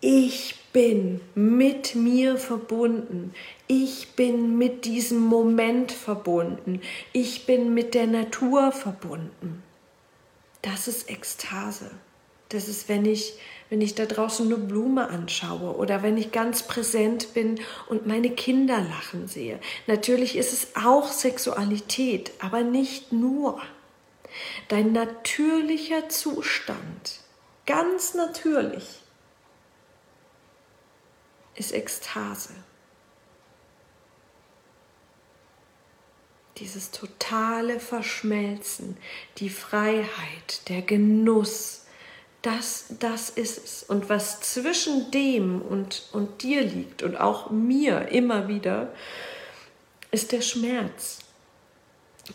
Ich 0.00 0.56
bin 0.72 1.20
mit 1.36 1.94
mir 1.94 2.36
verbunden. 2.36 3.32
Ich 3.68 4.14
bin 4.16 4.58
mit 4.58 4.84
diesem 4.84 5.20
Moment 5.20 5.92
verbunden. 5.92 6.80
Ich 7.12 7.46
bin 7.46 7.74
mit 7.74 7.94
der 7.94 8.08
Natur 8.08 8.72
verbunden. 8.72 9.62
Das 10.62 10.88
ist 10.88 11.08
Ekstase. 11.08 11.92
Das 12.48 12.68
ist, 12.68 12.88
wenn 12.88 13.04
ich 13.04 13.34
wenn 13.70 13.80
ich 13.80 13.94
da 13.94 14.06
draußen 14.06 14.46
eine 14.46 14.56
Blume 14.56 15.08
anschaue 15.08 15.76
oder 15.76 16.02
wenn 16.02 16.16
ich 16.16 16.32
ganz 16.32 16.62
präsent 16.62 17.34
bin 17.34 17.60
und 17.88 18.06
meine 18.06 18.30
Kinder 18.30 18.80
lachen 18.80 19.28
sehe. 19.28 19.60
Natürlich 19.86 20.36
ist 20.36 20.52
es 20.52 20.68
auch 20.76 21.08
Sexualität, 21.08 22.32
aber 22.40 22.62
nicht 22.62 23.12
nur. 23.12 23.60
Dein 24.68 24.92
natürlicher 24.92 26.08
Zustand, 26.08 27.20
ganz 27.66 28.14
natürlich, 28.14 29.00
ist 31.54 31.72
Ekstase. 31.72 32.54
Dieses 36.58 36.90
totale 36.90 37.78
Verschmelzen, 37.78 38.96
die 39.38 39.48
Freiheit, 39.48 40.68
der 40.68 40.82
Genuss, 40.82 41.77
das, 42.42 42.86
das 42.98 43.30
ist 43.30 43.58
es. 43.58 43.82
Und 43.82 44.08
was 44.08 44.40
zwischen 44.40 45.10
dem 45.10 45.60
und, 45.60 46.04
und 46.12 46.42
dir 46.42 46.62
liegt 46.62 47.02
und 47.02 47.16
auch 47.16 47.50
mir 47.50 48.08
immer 48.08 48.48
wieder, 48.48 48.92
ist 50.10 50.32
der 50.32 50.40
Schmerz 50.40 51.18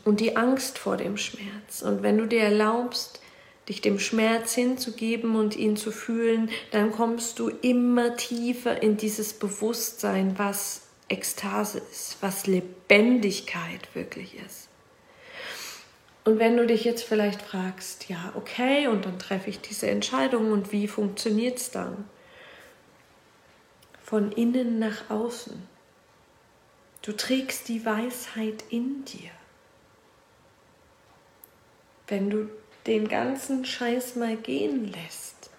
und 0.03 0.19
die 0.19 0.35
Angst 0.35 0.77
vor 0.77 0.97
dem 0.97 1.17
Schmerz. 1.17 1.81
Und 1.81 2.03
wenn 2.03 2.17
du 2.17 2.27
dir 2.27 2.41
erlaubst, 2.41 3.21
dich 3.69 3.81
dem 3.81 3.99
Schmerz 3.99 4.53
hinzugeben 4.53 5.35
und 5.35 5.55
ihn 5.55 5.77
zu 5.77 5.91
fühlen, 5.91 6.49
dann 6.71 6.91
kommst 6.91 7.39
du 7.39 7.49
immer 7.49 8.17
tiefer 8.17 8.81
in 8.81 8.97
dieses 8.97 9.33
Bewusstsein, 9.33 10.37
was 10.37 10.81
Ekstase 11.07 11.81
ist, 11.91 12.17
was 12.21 12.47
Lebendigkeit 12.47 13.93
wirklich 13.93 14.35
ist. 14.45 14.62
Und 16.25 16.39
wenn 16.39 16.55
du 16.55 16.65
dich 16.65 16.85
jetzt 16.85 17.03
vielleicht 17.03 17.41
fragst, 17.41 18.07
ja, 18.07 18.31
okay, 18.35 18.87
und 18.87 19.05
dann 19.05 19.19
treffe 19.19 19.49
ich 19.49 19.59
diese 19.59 19.89
Entscheidung 19.89 20.51
und 20.51 20.71
wie 20.71 20.87
funktioniert 20.87 21.57
es 21.57 21.71
dann? 21.71 22.07
Von 24.01 24.31
innen 24.31 24.79
nach 24.79 25.09
außen. 25.09 25.67
Du 27.01 27.11
trägst 27.11 27.67
die 27.67 27.85
Weisheit 27.85 28.63
in 28.69 29.03
dir. 29.03 29.31
Wenn 32.07 32.29
du 32.29 32.49
den 32.87 33.09
ganzen 33.09 33.65
Scheiß 33.65 34.15
mal 34.15 34.37
gehen 34.37 34.91
lässt, 34.91 35.49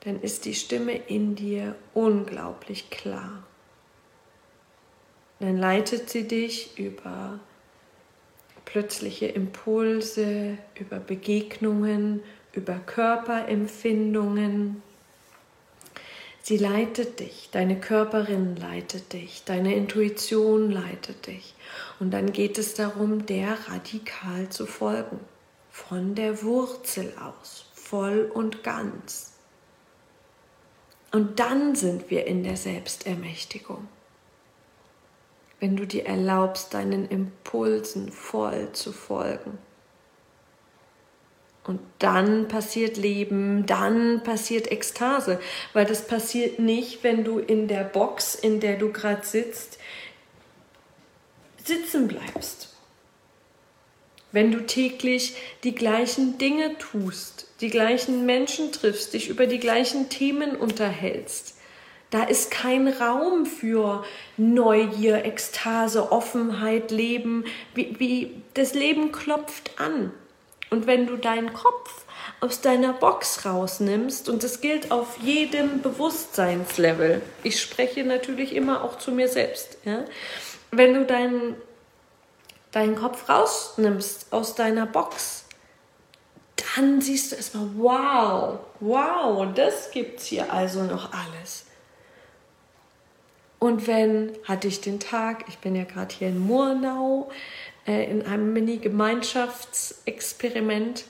dann 0.00 0.20
ist 0.22 0.44
die 0.44 0.54
Stimme 0.54 0.94
in 0.94 1.34
dir 1.34 1.74
unglaublich 1.92 2.90
klar. 2.90 3.42
Dann 5.40 5.56
leitet 5.56 6.10
sie 6.10 6.28
dich 6.28 6.78
über 6.78 7.40
plötzliche 8.70 9.26
Impulse, 9.26 10.56
über 10.78 11.00
Begegnungen, 11.00 12.22
über 12.52 12.74
Körperempfindungen. 12.74 14.80
Sie 16.42 16.56
leitet 16.56 17.18
dich, 17.18 17.48
deine 17.50 17.80
Körperin 17.80 18.54
leitet 18.56 19.12
dich, 19.12 19.42
deine 19.44 19.74
Intuition 19.74 20.70
leitet 20.70 21.26
dich. 21.26 21.54
Und 21.98 22.12
dann 22.12 22.32
geht 22.32 22.58
es 22.58 22.74
darum, 22.74 23.26
der 23.26 23.58
radikal 23.68 24.48
zu 24.50 24.66
folgen, 24.66 25.18
von 25.70 26.14
der 26.14 26.44
Wurzel 26.44 27.12
aus, 27.20 27.64
voll 27.74 28.30
und 28.32 28.62
ganz. 28.62 29.32
Und 31.10 31.40
dann 31.40 31.74
sind 31.74 32.08
wir 32.08 32.24
in 32.26 32.44
der 32.44 32.56
Selbstermächtigung 32.56 33.88
wenn 35.60 35.76
du 35.76 35.86
dir 35.86 36.06
erlaubst, 36.06 36.74
deinen 36.74 37.06
Impulsen 37.08 38.10
voll 38.10 38.72
zu 38.72 38.92
folgen. 38.92 39.58
Und 41.64 41.80
dann 41.98 42.48
passiert 42.48 42.96
Leben, 42.96 43.66
dann 43.66 44.22
passiert 44.22 44.72
Ekstase, 44.72 45.38
weil 45.74 45.84
das 45.84 46.06
passiert 46.06 46.58
nicht, 46.58 47.04
wenn 47.04 47.22
du 47.22 47.38
in 47.38 47.68
der 47.68 47.84
Box, 47.84 48.34
in 48.34 48.60
der 48.60 48.78
du 48.78 48.90
gerade 48.90 49.24
sitzt, 49.24 49.78
sitzen 51.62 52.08
bleibst. 52.08 52.74
Wenn 54.32 54.52
du 54.52 54.64
täglich 54.64 55.36
die 55.62 55.74
gleichen 55.74 56.38
Dinge 56.38 56.78
tust, 56.78 57.48
die 57.60 57.68
gleichen 57.68 58.24
Menschen 58.24 58.72
triffst, 58.72 59.12
dich 59.12 59.28
über 59.28 59.46
die 59.46 59.58
gleichen 59.58 60.08
Themen 60.08 60.56
unterhältst, 60.56 61.59
da 62.10 62.24
ist 62.24 62.50
kein 62.50 62.88
Raum 62.88 63.46
für 63.46 64.04
Neugier, 64.36 65.24
Ekstase, 65.24 66.10
Offenheit, 66.10 66.90
Leben. 66.90 67.44
Wie, 67.74 67.98
wie, 68.00 68.42
das 68.54 68.74
Leben 68.74 69.12
klopft 69.12 69.78
an. 69.78 70.12
Und 70.70 70.86
wenn 70.86 71.06
du 71.06 71.16
deinen 71.16 71.52
Kopf 71.52 72.04
aus 72.40 72.60
deiner 72.60 72.92
Box 72.92 73.44
rausnimmst, 73.44 74.28
und 74.28 74.42
das 74.42 74.60
gilt 74.60 74.90
auf 74.90 75.18
jedem 75.18 75.82
Bewusstseinslevel, 75.82 77.22
ich 77.42 77.60
spreche 77.60 78.04
natürlich 78.04 78.54
immer 78.54 78.82
auch 78.84 78.98
zu 78.98 79.12
mir 79.12 79.28
selbst, 79.28 79.78
ja? 79.84 80.04
wenn 80.72 80.94
du 80.94 81.04
deinen, 81.04 81.56
deinen 82.72 82.96
Kopf 82.96 83.28
rausnimmst 83.28 84.32
aus 84.32 84.54
deiner 84.54 84.86
Box, 84.86 85.44
dann 86.74 87.00
siehst 87.00 87.32
du 87.32 87.36
erstmal, 87.36 87.68
wow, 87.76 88.58
wow, 88.80 89.46
das 89.54 89.90
gibt's 89.90 90.26
hier 90.26 90.52
also 90.52 90.82
noch 90.82 91.10
alles. 91.12 91.66
Und 93.60 93.86
wenn 93.86 94.32
hatte 94.44 94.68
ich 94.68 94.80
den 94.80 94.98
Tag, 94.98 95.44
ich 95.46 95.58
bin 95.58 95.76
ja 95.76 95.84
gerade 95.84 96.14
hier 96.14 96.28
in 96.28 96.38
Murnau 96.38 97.30
äh, 97.86 98.10
in 98.10 98.22
einem 98.22 98.52
Mini-Gemeinschaftsexperiment. 98.52 101.04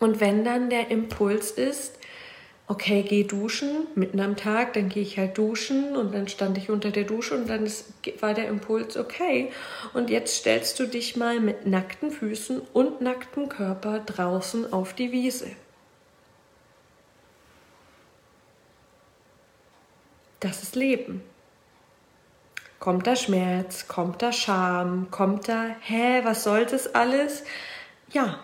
Und 0.00 0.20
wenn 0.20 0.44
dann 0.44 0.68
der 0.68 0.90
Impuls 0.90 1.52
ist, 1.52 1.94
okay, 2.66 3.04
geh 3.08 3.24
duschen, 3.24 3.86
mitten 3.94 4.20
am 4.20 4.36
Tag, 4.36 4.74
dann 4.74 4.88
gehe 4.88 5.02
ich 5.02 5.16
halt 5.16 5.38
duschen 5.38 5.96
und 5.96 6.12
dann 6.12 6.26
stand 6.26 6.58
ich 6.58 6.70
unter 6.70 6.90
der 6.90 7.04
Dusche 7.04 7.36
und 7.36 7.48
dann 7.48 7.64
ist, 7.64 7.92
war 8.20 8.34
der 8.34 8.48
Impuls, 8.48 8.96
okay, 8.96 9.52
und 9.94 10.10
jetzt 10.10 10.34
stellst 10.36 10.80
du 10.80 10.86
dich 10.86 11.16
mal 11.16 11.40
mit 11.40 11.66
nackten 11.66 12.10
Füßen 12.10 12.60
und 12.72 13.00
nacktem 13.00 13.48
Körper 13.48 14.00
draußen 14.00 14.72
auf 14.72 14.92
die 14.92 15.12
Wiese. 15.12 15.52
Das 20.40 20.62
ist 20.62 20.76
Leben. 20.76 21.22
Kommt 22.78 23.06
da 23.06 23.16
Schmerz, 23.16 23.88
kommt 23.88 24.22
da 24.22 24.32
Scham, 24.32 25.10
kommt 25.10 25.48
da, 25.48 25.64
hä, 25.80 26.20
was 26.22 26.44
soll 26.44 26.64
das 26.64 26.94
alles? 26.94 27.42
Ja, 28.12 28.38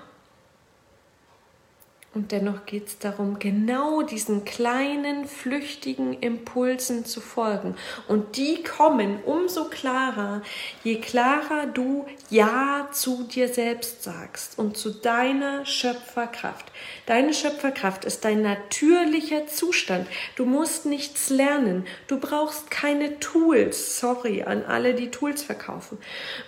und 2.14 2.30
dennoch 2.30 2.64
geht 2.64 2.86
es 2.86 2.98
darum, 2.98 3.38
genau 3.38 4.02
diesen 4.02 4.44
kleinen, 4.44 5.26
flüchtigen 5.26 6.14
Impulsen 6.14 7.04
zu 7.04 7.20
folgen. 7.20 7.74
Und 8.06 8.36
die 8.36 8.62
kommen 8.62 9.18
umso 9.24 9.64
klarer, 9.64 10.42
je 10.84 11.00
klarer 11.00 11.66
du 11.66 12.06
Ja 12.30 12.88
zu 12.92 13.24
dir 13.24 13.48
selbst 13.48 14.04
sagst 14.04 14.58
und 14.58 14.76
zu 14.76 14.90
deiner 14.90 15.66
Schöpferkraft. 15.66 16.70
Deine 17.06 17.34
Schöpferkraft 17.34 18.04
ist 18.04 18.24
dein 18.24 18.42
natürlicher 18.42 19.46
Zustand. 19.48 20.06
Du 20.36 20.44
musst 20.44 20.86
nichts 20.86 21.30
lernen. 21.30 21.84
Du 22.06 22.20
brauchst 22.20 22.70
keine 22.70 23.18
Tools. 23.18 23.98
Sorry 23.98 24.42
an 24.44 24.64
alle, 24.64 24.94
die 24.94 25.10
Tools 25.10 25.42
verkaufen. 25.42 25.98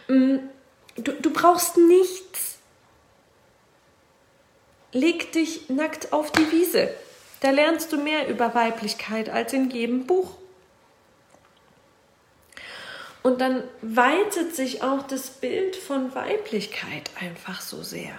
Mm, 0.06 0.36
du, 0.96 1.12
du 1.12 1.30
brauchst 1.30 1.76
nichts 1.76 2.45
Leg 4.92 5.32
dich 5.32 5.68
nackt 5.68 6.12
auf 6.12 6.32
die 6.32 6.50
Wiese. 6.52 6.90
Da 7.40 7.50
lernst 7.50 7.92
du 7.92 7.98
mehr 7.98 8.28
über 8.28 8.54
Weiblichkeit 8.54 9.28
als 9.28 9.52
in 9.52 9.70
jedem 9.70 10.06
Buch. 10.06 10.36
Und 13.22 13.40
dann 13.40 13.64
weitet 13.82 14.54
sich 14.54 14.82
auch 14.82 15.02
das 15.06 15.30
Bild 15.30 15.74
von 15.74 16.14
Weiblichkeit 16.14 17.10
einfach 17.20 17.60
so 17.60 17.82
sehr. 17.82 18.14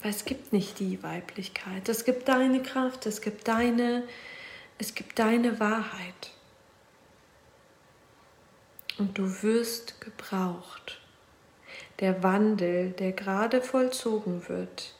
Weil 0.00 0.10
es 0.10 0.24
gibt 0.24 0.52
nicht 0.52 0.78
die 0.78 1.02
Weiblichkeit. 1.02 1.88
Es 1.88 2.04
gibt 2.04 2.28
deine 2.28 2.62
Kraft, 2.62 3.06
es 3.06 3.20
gibt 3.20 3.48
deine, 3.48 4.04
es 4.78 4.94
gibt 4.94 5.18
deine 5.18 5.60
Wahrheit. 5.60 6.30
Und 8.98 9.18
du 9.18 9.42
wirst 9.42 10.00
gebraucht 10.00 11.01
der 12.00 12.22
Wandel, 12.22 12.90
der 12.90 13.12
gerade 13.12 13.62
vollzogen 13.62 14.48
wird, 14.48 14.94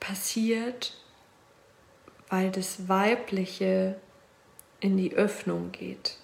passiert, 0.00 0.96
weil 2.28 2.50
das 2.50 2.88
Weibliche 2.88 3.96
in 4.80 4.96
die 4.96 5.14
Öffnung 5.14 5.72
geht. 5.72 6.18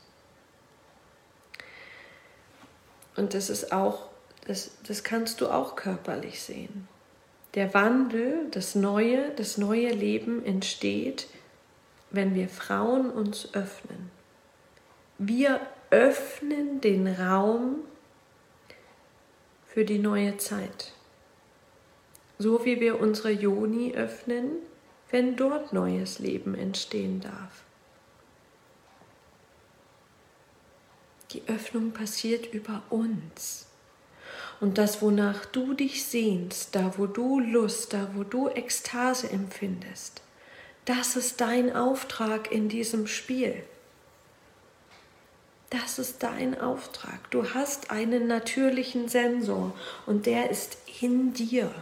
Und 3.16 3.34
das 3.34 3.50
ist 3.50 3.72
auch, 3.72 4.08
das, 4.46 4.72
das 4.86 5.04
kannst 5.04 5.40
du 5.40 5.48
auch 5.48 5.76
körperlich 5.76 6.42
sehen. 6.42 6.88
Der 7.54 7.74
Wandel, 7.74 8.48
das 8.50 8.74
neue, 8.74 9.30
das 9.32 9.58
neue 9.58 9.90
Leben 9.90 10.44
entsteht, 10.44 11.28
wenn 12.10 12.34
wir 12.34 12.48
Frauen 12.48 13.10
uns 13.10 13.54
öffnen. 13.54 14.10
Wir 15.18 15.60
öffnen 15.90 16.80
den 16.80 17.06
Raum 17.06 17.76
für 19.72 19.86
die 19.86 19.98
neue 19.98 20.36
Zeit. 20.36 20.92
So 22.38 22.64
wie 22.66 22.78
wir 22.80 23.00
unsere 23.00 23.30
Joni 23.30 23.94
öffnen, 23.94 24.56
wenn 25.10 25.34
dort 25.36 25.72
neues 25.72 26.18
Leben 26.18 26.54
entstehen 26.54 27.20
darf. 27.20 27.62
Die 31.30 31.42
Öffnung 31.46 31.92
passiert 31.92 32.52
über 32.52 32.82
uns. 32.90 33.66
Und 34.60 34.76
das, 34.76 35.00
wonach 35.00 35.46
du 35.46 35.72
dich 35.72 36.04
sehnst, 36.04 36.74
da 36.74 36.94
wo 36.98 37.06
du 37.06 37.40
Lust, 37.40 37.94
da 37.94 38.10
wo 38.14 38.24
du 38.24 38.48
Ekstase 38.48 39.30
empfindest, 39.30 40.22
das 40.84 41.16
ist 41.16 41.40
dein 41.40 41.74
Auftrag 41.74 42.52
in 42.52 42.68
diesem 42.68 43.06
Spiel. 43.06 43.64
Das 45.72 45.98
ist 45.98 46.22
dein 46.22 46.60
Auftrag. 46.60 47.30
Du 47.30 47.54
hast 47.54 47.90
einen 47.90 48.26
natürlichen 48.26 49.08
Sensor 49.08 49.72
und 50.04 50.26
der 50.26 50.50
ist 50.50 50.76
in 51.00 51.32
dir. 51.32 51.72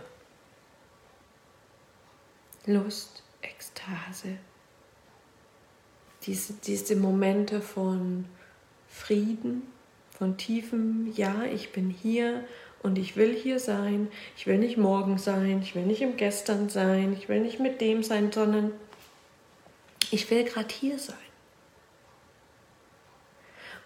Lust, 2.66 3.24
Ekstase, 3.42 4.38
diese, 6.22 6.52
diese 6.52 6.94
Momente 6.94 7.60
von 7.60 8.26
Frieden, 8.88 9.62
von 10.16 10.36
tiefem 10.36 11.12
Ja, 11.16 11.42
ich 11.42 11.72
bin 11.72 11.90
hier 11.90 12.44
und 12.84 12.96
ich 12.96 13.16
will 13.16 13.34
hier 13.34 13.58
sein. 13.58 14.06
Ich 14.36 14.46
will 14.46 14.58
nicht 14.58 14.76
morgen 14.76 15.18
sein, 15.18 15.62
ich 15.62 15.74
will 15.74 15.86
nicht 15.86 16.02
im 16.02 16.16
Gestern 16.16 16.68
sein, 16.68 17.16
ich 17.18 17.28
will 17.28 17.40
nicht 17.40 17.58
mit 17.58 17.80
dem 17.80 18.04
sein, 18.04 18.30
sondern 18.30 18.70
ich 20.12 20.30
will 20.30 20.44
gerade 20.44 20.72
hier 20.72 21.00
sein. 21.00 21.29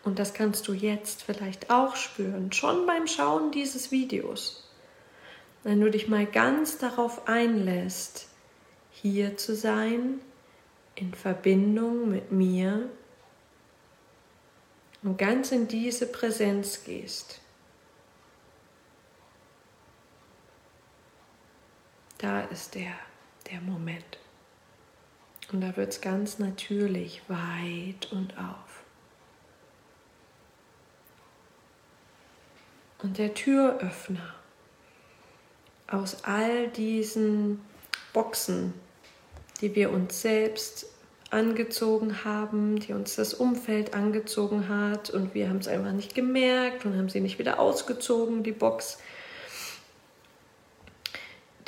Und 0.04 0.18
das 0.18 0.34
kannst 0.34 0.68
du 0.68 0.72
jetzt 0.72 1.22
vielleicht 1.22 1.70
auch 1.70 1.96
spüren, 1.96 2.52
schon 2.52 2.86
beim 2.86 3.06
Schauen 3.06 3.50
dieses 3.52 3.90
Videos. 3.90 4.70
Wenn 5.62 5.80
du 5.80 5.90
dich 5.90 6.08
mal 6.08 6.26
ganz 6.26 6.76
darauf 6.76 7.26
einlässt, 7.26 8.28
hier 8.92 9.36
zu 9.36 9.56
sein, 9.56 10.20
in 10.94 11.14
Verbindung 11.14 12.10
mit 12.10 12.30
mir 12.30 12.88
und 15.02 15.18
ganz 15.18 15.52
in 15.52 15.68
diese 15.68 16.06
Präsenz 16.06 16.84
gehst. 16.84 17.40
Da 22.18 22.42
ist 22.42 22.74
der, 22.74 22.94
der 23.50 23.60
Moment. 23.60 24.18
Und 25.52 25.60
da 25.60 25.76
wird 25.76 25.92
es 25.92 26.00
ganz 26.00 26.38
natürlich 26.38 27.22
weit 27.28 28.10
und 28.12 28.38
auf. 28.38 28.73
Und 33.04 33.18
der 33.18 33.34
Türöffner 33.34 34.34
aus 35.88 36.24
all 36.24 36.68
diesen 36.68 37.60
Boxen, 38.14 38.72
die 39.60 39.74
wir 39.74 39.92
uns 39.92 40.22
selbst 40.22 40.86
angezogen 41.28 42.24
haben, 42.24 42.78
die 42.80 42.94
uns 42.94 43.16
das 43.16 43.34
Umfeld 43.34 43.92
angezogen 43.92 44.70
hat 44.70 45.10
und 45.10 45.34
wir 45.34 45.50
haben 45.50 45.58
es 45.58 45.68
einfach 45.68 45.92
nicht 45.92 46.14
gemerkt 46.14 46.86
und 46.86 46.96
haben 46.96 47.10
sie 47.10 47.20
nicht 47.20 47.38
wieder 47.38 47.60
ausgezogen, 47.60 48.42
die 48.42 48.52
Box. 48.52 48.96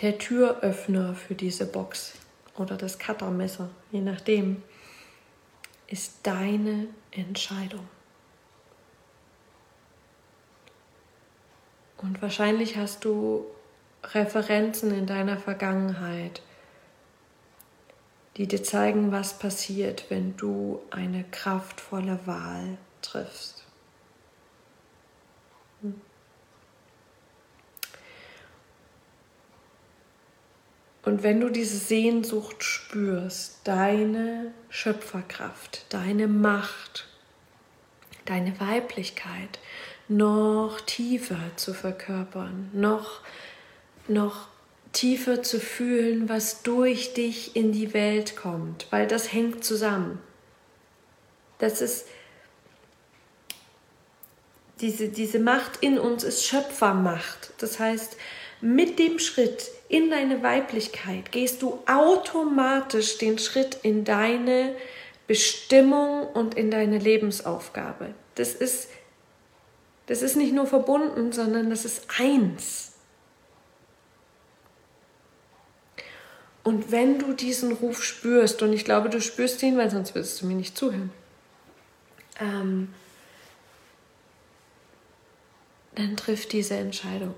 Der 0.00 0.16
Türöffner 0.16 1.14
für 1.14 1.34
diese 1.34 1.66
Box 1.66 2.14
oder 2.56 2.78
das 2.78 2.98
Cuttermesser, 2.98 3.68
je 3.92 4.00
nachdem, 4.00 4.62
ist 5.86 6.20
deine 6.22 6.86
Entscheidung. 7.10 7.86
Und 11.98 12.20
wahrscheinlich 12.22 12.76
hast 12.76 13.04
du 13.04 13.46
Referenzen 14.02 14.96
in 14.96 15.06
deiner 15.06 15.38
Vergangenheit, 15.38 16.42
die 18.36 18.46
dir 18.46 18.62
zeigen, 18.62 19.12
was 19.12 19.38
passiert, 19.38 20.10
wenn 20.10 20.36
du 20.36 20.82
eine 20.90 21.24
kraftvolle 21.24 22.20
Wahl 22.26 22.76
triffst. 23.00 23.66
Und 31.06 31.22
wenn 31.22 31.40
du 31.40 31.50
diese 31.50 31.78
Sehnsucht 31.78 32.64
spürst, 32.64 33.60
deine 33.62 34.52
Schöpferkraft, 34.70 35.86
deine 35.88 36.26
Macht, 36.26 37.06
deine 38.24 38.58
Weiblichkeit, 38.58 39.60
noch 40.08 40.80
tiefer 40.82 41.40
zu 41.56 41.74
verkörpern, 41.74 42.70
noch, 42.72 43.20
noch 44.08 44.48
tiefer 44.92 45.42
zu 45.42 45.60
fühlen, 45.60 46.28
was 46.28 46.62
durch 46.62 47.12
dich 47.14 47.56
in 47.56 47.72
die 47.72 47.92
Welt 47.92 48.36
kommt, 48.36 48.86
weil 48.90 49.06
das 49.06 49.32
hängt 49.32 49.64
zusammen. 49.64 50.20
Das 51.58 51.80
ist 51.80 52.06
diese, 54.80 55.08
diese 55.08 55.38
Macht 55.38 55.78
in 55.80 55.98
uns 55.98 56.22
ist 56.22 56.44
Schöpfermacht. 56.44 57.52
Das 57.58 57.78
heißt, 57.78 58.16
mit 58.60 58.98
dem 58.98 59.18
Schritt 59.18 59.70
in 59.88 60.10
deine 60.10 60.42
Weiblichkeit 60.42 61.32
gehst 61.32 61.62
du 61.62 61.78
automatisch 61.86 63.18
den 63.18 63.38
Schritt 63.38 63.78
in 63.82 64.04
deine 64.04 64.74
Bestimmung 65.26 66.26
und 66.28 66.54
in 66.54 66.70
deine 66.70 66.98
Lebensaufgabe. 66.98 68.14
Das 68.34 68.54
ist 68.54 68.88
das 70.06 70.22
ist 70.22 70.36
nicht 70.36 70.54
nur 70.54 70.66
verbunden, 70.66 71.32
sondern 71.32 71.70
das 71.70 71.84
ist 71.84 72.06
eins. 72.18 72.92
Und 76.62 76.90
wenn 76.90 77.18
du 77.18 77.32
diesen 77.32 77.72
Ruf 77.72 78.02
spürst, 78.02 78.62
und 78.62 78.72
ich 78.72 78.84
glaube, 78.84 79.08
du 79.08 79.20
spürst 79.20 79.62
ihn, 79.62 79.78
weil 79.78 79.90
sonst 79.90 80.14
würdest 80.14 80.42
du 80.42 80.46
mir 80.46 80.54
nicht 80.54 80.76
zuhören, 80.76 81.12
ähm, 82.40 82.92
dann 85.94 86.16
triff 86.16 86.46
diese 86.48 86.74
Entscheidung. 86.74 87.34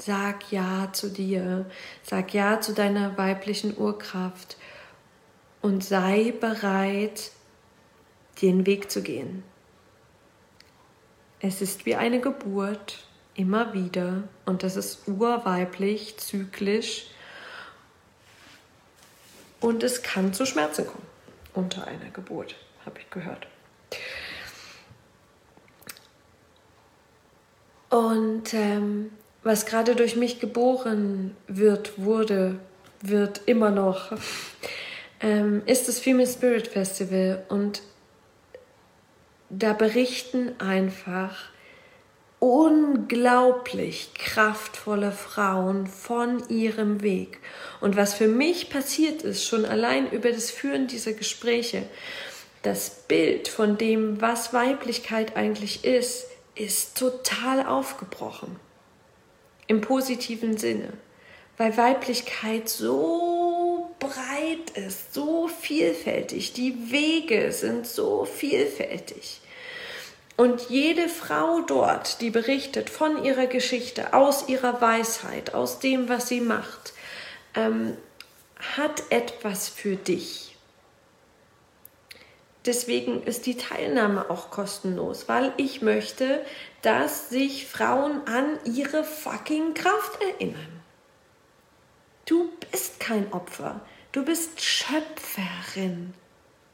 Sag 0.00 0.50
Ja 0.50 0.88
zu 0.92 1.10
dir, 1.10 1.66
sag 2.02 2.32
Ja 2.32 2.60
zu 2.60 2.72
deiner 2.72 3.18
weiblichen 3.18 3.76
Urkraft 3.76 4.56
und 5.60 5.84
sei 5.84 6.32
bereit, 6.38 7.32
den 8.40 8.66
Weg 8.66 8.90
zu 8.90 9.02
gehen. 9.02 9.42
Es 11.40 11.62
ist 11.62 11.86
wie 11.86 11.96
eine 11.96 12.20
Geburt, 12.20 12.98
immer 13.34 13.72
wieder, 13.72 14.24
und 14.44 14.62
das 14.62 14.76
ist 14.76 15.08
urweiblich, 15.08 16.18
zyklisch, 16.18 17.06
und 19.60 19.82
es 19.82 20.02
kann 20.02 20.32
zu 20.32 20.46
Schmerzen 20.46 20.86
kommen 20.86 21.06
unter 21.54 21.86
einer 21.86 22.10
Geburt, 22.10 22.54
habe 22.84 23.00
ich 23.00 23.10
gehört. 23.10 23.46
Und 27.90 28.54
ähm, 28.54 29.10
was 29.42 29.66
gerade 29.66 29.96
durch 29.96 30.16
mich 30.16 30.38
geboren 30.38 31.36
wird, 31.48 31.98
wurde, 31.98 32.60
wird 33.00 33.42
immer 33.46 33.70
noch, 33.70 34.12
ähm, 35.20 35.62
ist 35.66 35.88
das 35.88 35.98
Female 35.98 36.28
Spirit 36.28 36.68
Festival. 36.68 37.44
Und 37.48 37.82
da 39.50 39.72
berichten 39.72 40.58
einfach 40.60 41.36
unglaublich 42.38 44.14
kraftvolle 44.14 45.12
Frauen 45.12 45.86
von 45.86 46.48
ihrem 46.48 47.02
Weg. 47.02 47.38
Und 47.80 47.96
was 47.96 48.14
für 48.14 48.28
mich 48.28 48.70
passiert 48.70 49.22
ist, 49.22 49.44
schon 49.44 49.66
allein 49.66 50.10
über 50.10 50.30
das 50.32 50.50
Führen 50.50 50.86
dieser 50.86 51.12
Gespräche, 51.12 51.82
das 52.62 52.90
Bild 53.08 53.48
von 53.48 53.76
dem, 53.76 54.20
was 54.20 54.54
Weiblichkeit 54.54 55.36
eigentlich 55.36 55.84
ist, 55.84 56.26
ist 56.54 56.96
total 56.96 57.66
aufgebrochen. 57.66 58.56
Im 59.66 59.80
positiven 59.80 60.56
Sinne. 60.56 60.92
Weil 61.56 61.76
Weiblichkeit 61.76 62.68
so 62.68 63.59
breit 64.00 64.70
ist, 64.74 65.14
so 65.14 65.46
vielfältig. 65.46 66.52
Die 66.54 66.90
Wege 66.90 67.52
sind 67.52 67.86
so 67.86 68.24
vielfältig. 68.24 69.40
Und 70.36 70.70
jede 70.70 71.08
Frau 71.08 71.60
dort, 71.60 72.20
die 72.20 72.30
berichtet 72.30 72.90
von 72.90 73.24
ihrer 73.24 73.46
Geschichte, 73.46 74.14
aus 74.14 74.48
ihrer 74.48 74.80
Weisheit, 74.80 75.54
aus 75.54 75.78
dem, 75.78 76.08
was 76.08 76.28
sie 76.28 76.40
macht, 76.40 76.94
ähm, 77.54 77.96
hat 78.76 79.02
etwas 79.10 79.68
für 79.68 79.96
dich. 79.96 80.56
Deswegen 82.66 83.22
ist 83.22 83.46
die 83.46 83.56
Teilnahme 83.56 84.28
auch 84.30 84.50
kostenlos, 84.50 85.28
weil 85.28 85.52
ich 85.56 85.80
möchte, 85.80 86.44
dass 86.82 87.30
sich 87.30 87.66
Frauen 87.66 88.26
an 88.26 88.58
ihre 88.64 89.04
fucking 89.04 89.74
Kraft 89.74 90.22
erinnern. 90.22 90.79
Du 92.30 92.48
bist 92.70 93.00
kein 93.00 93.32
Opfer, 93.32 93.80
du 94.12 94.24
bist 94.24 94.60
Schöpferin. 94.60 96.14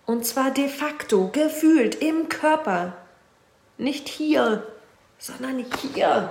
Und 0.05 0.27
zwar 0.27 0.51
de 0.51 0.69
facto, 0.69 1.31
gefühlt, 1.33 1.95
im 1.95 2.29
Körper. 2.29 2.95
Nicht 3.79 4.07
hier, 4.07 4.67
sondern 5.19 5.65
hier. 5.81 6.31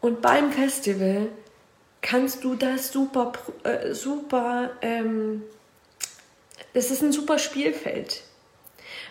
Und 0.00 0.20
beim 0.20 0.50
Festival 0.50 1.28
kannst 2.00 2.42
du 2.42 2.56
das 2.56 2.90
super, 2.90 3.30
äh, 3.62 3.94
super 3.94 4.70
ähm, 4.82 5.44
das 6.72 6.90
ist 6.90 7.02
ein 7.02 7.12
super 7.12 7.38
Spielfeld, 7.38 8.24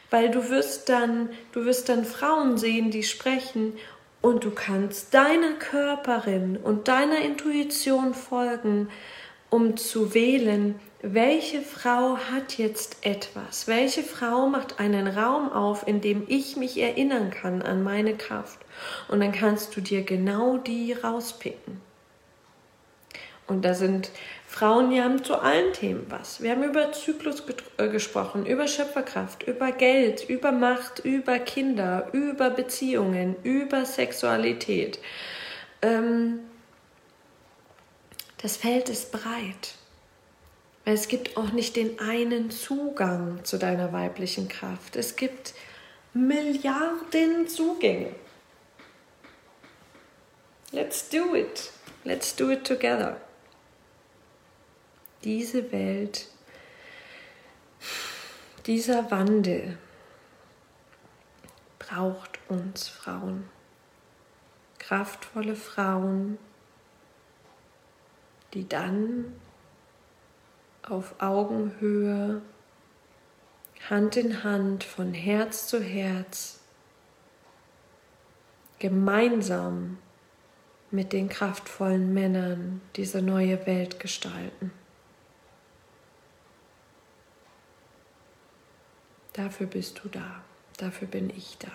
weil 0.09 0.31
du 0.31 0.49
wirst 0.49 0.89
dann, 0.89 1.29
du 1.53 1.63
wirst 1.63 1.87
dann 1.87 2.03
Frauen 2.03 2.57
sehen, 2.57 2.91
die 2.91 3.03
sprechen 3.03 3.77
und 4.21 4.43
du 4.43 4.51
kannst 4.51 5.13
deiner 5.13 5.53
Körperin 5.53 6.57
und 6.57 6.87
deiner 6.87 7.19
Intuition 7.21 8.13
folgen, 8.13 8.89
um 9.49 9.77
zu 9.77 10.13
wählen, 10.13 10.79
welche 11.01 11.61
Frau 11.61 12.17
hat 12.17 12.57
jetzt 12.57 13.05
etwas? 13.05 13.67
Welche 13.67 14.03
Frau 14.03 14.47
macht 14.47 14.79
einen 14.79 15.07
Raum 15.07 15.51
auf, 15.51 15.87
in 15.87 16.01
dem 16.01 16.25
ich 16.27 16.57
mich 16.57 16.77
erinnern 16.77 17.31
kann 17.31 17.61
an 17.61 17.83
meine 17.83 18.15
Kraft? 18.15 18.59
Und 19.07 19.21
dann 19.21 19.31
kannst 19.31 19.75
du 19.75 19.81
dir 19.81 20.03
genau 20.03 20.57
die 20.57 20.91
rauspicken. 20.91 21.79
Und 23.47 23.63
da 23.63 23.73
sind 23.73 24.11
Frauen, 24.49 24.89
die 24.89 24.99
haben 24.99 25.23
zu 25.23 25.35
allen 25.35 25.73
Themen 25.73 26.07
was. 26.09 26.41
Wir 26.41 26.51
haben 26.51 26.63
über 26.63 26.91
Zyklus 26.91 27.43
äh, 27.77 27.87
gesprochen, 27.87 28.47
über 28.47 28.67
Schöpferkraft, 28.67 29.43
über 29.43 29.71
Geld, 29.71 30.27
über 30.27 30.51
Macht, 30.51 31.05
über 31.05 31.37
Kinder, 31.37 32.09
über 32.13 32.49
Beziehungen, 32.49 33.35
über 33.43 33.85
Sexualität. 33.85 34.99
Ähm, 35.83 36.39
das 38.41 38.57
Feld 38.57 38.89
ist 38.89 39.11
breit. 39.11 39.75
Weil 40.83 40.95
es 40.95 41.07
gibt 41.07 41.37
auch 41.37 41.51
nicht 41.51 41.75
den 41.75 41.99
einen 41.99 42.49
Zugang 42.49 43.45
zu 43.45 43.59
deiner 43.59 43.93
weiblichen 43.93 44.47
Kraft. 44.47 44.95
Es 44.95 45.15
gibt 45.15 45.53
Milliarden 46.15 47.47
Zugänge. 47.47 48.15
Let's 50.71 51.07
do 51.07 51.35
it. 51.35 51.71
Let's 52.03 52.35
do 52.35 52.49
it 52.49 52.65
together 52.65 53.21
diese 55.23 55.71
Welt, 55.71 56.27
dieser 58.65 59.11
Wandel 59.11 59.77
braucht 61.77 62.39
uns 62.47 62.87
Frauen. 62.87 63.49
Kraftvolle 64.77 65.55
Frauen, 65.55 66.37
die 68.53 68.67
dann 68.67 69.33
auf 70.83 71.15
Augenhöhe, 71.19 72.41
Hand 73.89 74.17
in 74.17 74.43
Hand, 74.43 74.83
von 74.83 75.13
Herz 75.13 75.67
zu 75.67 75.81
Herz, 75.81 76.59
gemeinsam 78.77 79.97
mit 80.91 81.13
den 81.13 81.29
kraftvollen 81.29 82.13
Männern 82.13 82.81
diese 82.95 83.21
neue 83.21 83.65
Welt 83.67 83.99
gestalten. 83.99 84.71
Dafür 89.33 89.67
bist 89.67 90.01
du 90.03 90.09
da. 90.09 90.43
Dafür 90.77 91.07
bin 91.07 91.29
ich 91.29 91.57
da. 91.57 91.71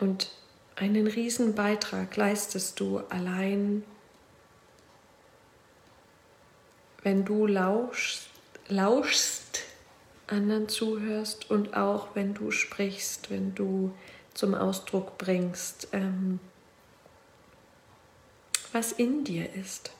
Und 0.00 0.32
einen 0.74 1.06
riesen 1.06 1.54
Beitrag 1.54 2.16
leistest 2.16 2.80
du 2.80 2.98
allein, 3.08 3.84
wenn 7.04 7.24
du 7.24 7.46
lauschst, 7.46 8.28
lauschst, 8.66 9.60
anderen 10.26 10.68
zuhörst 10.68 11.50
und 11.50 11.76
auch 11.76 12.14
wenn 12.14 12.34
du 12.34 12.50
sprichst, 12.50 13.30
wenn 13.30 13.54
du 13.54 13.94
zum 14.34 14.54
Ausdruck 14.54 15.18
bringst, 15.18 15.88
ähm, 15.92 16.40
was 18.72 18.90
in 18.90 19.24
dir 19.24 19.52
ist. 19.54 19.92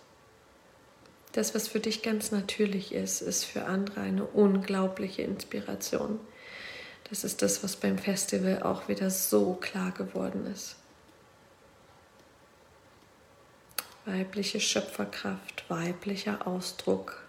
Das, 1.33 1.55
was 1.55 1.66
für 1.68 1.81
dich 1.81 2.03
ganz 2.03 2.31
natürlich 2.31 2.92
ist, 2.92 3.23
ist 3.23 3.45
für 3.45 3.64
andere 3.64 4.01
eine 4.01 4.25
unglaubliche 4.25 5.23
Inspiration. 5.23 6.21
Das 7.09 7.25
ist 7.25 7.42
das, 7.42 7.64
was 7.64 7.77
beim 7.77 7.99
Festival 7.99 8.62
auch 8.62 8.88
wieder 8.88 9.11
so 9.11 9.55
klar 9.55 9.92
geworden 9.92 10.47
ist. 10.47 10.77
Weibliche 14.05 14.61
Schöpferkraft, 14.61 15.64
weiblicher 15.68 16.47
Ausdruck, 16.47 17.23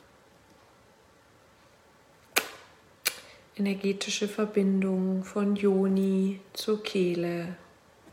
energetische 3.56 4.28
Verbindung 4.28 5.24
von 5.24 5.56
Joni 5.56 6.42
zur 6.54 6.82
Kehle 6.82 7.56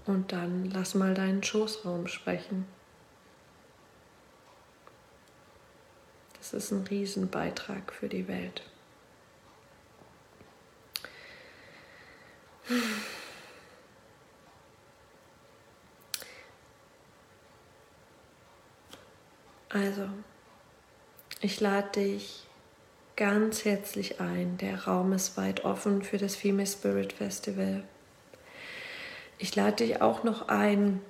und 0.06 0.32
dann 0.32 0.70
lass 0.70 0.94
mal 0.94 1.14
deinen 1.14 1.42
Schoßraum 1.42 2.06
sprechen. 2.06 2.66
Das 6.40 6.54
ist 6.54 6.72
ein 6.72 6.86
Riesenbeitrag 6.88 7.92
für 7.92 8.08
die 8.08 8.26
Welt. 8.26 8.62
Also, 19.68 20.08
ich 21.40 21.60
lade 21.60 21.90
dich 22.00 22.46
ganz 23.16 23.64
herzlich 23.64 24.20
ein. 24.20 24.56
Der 24.58 24.84
Raum 24.84 25.12
ist 25.12 25.36
weit 25.36 25.64
offen 25.64 26.02
für 26.02 26.18
das 26.18 26.34
Female 26.34 26.66
Spirit 26.66 27.12
Festival. 27.12 27.84
ich 29.38 29.54
lade 29.54 29.84
dich 29.84 30.00
auch 30.00 30.24
noch 30.24 30.48
ein 30.48 31.00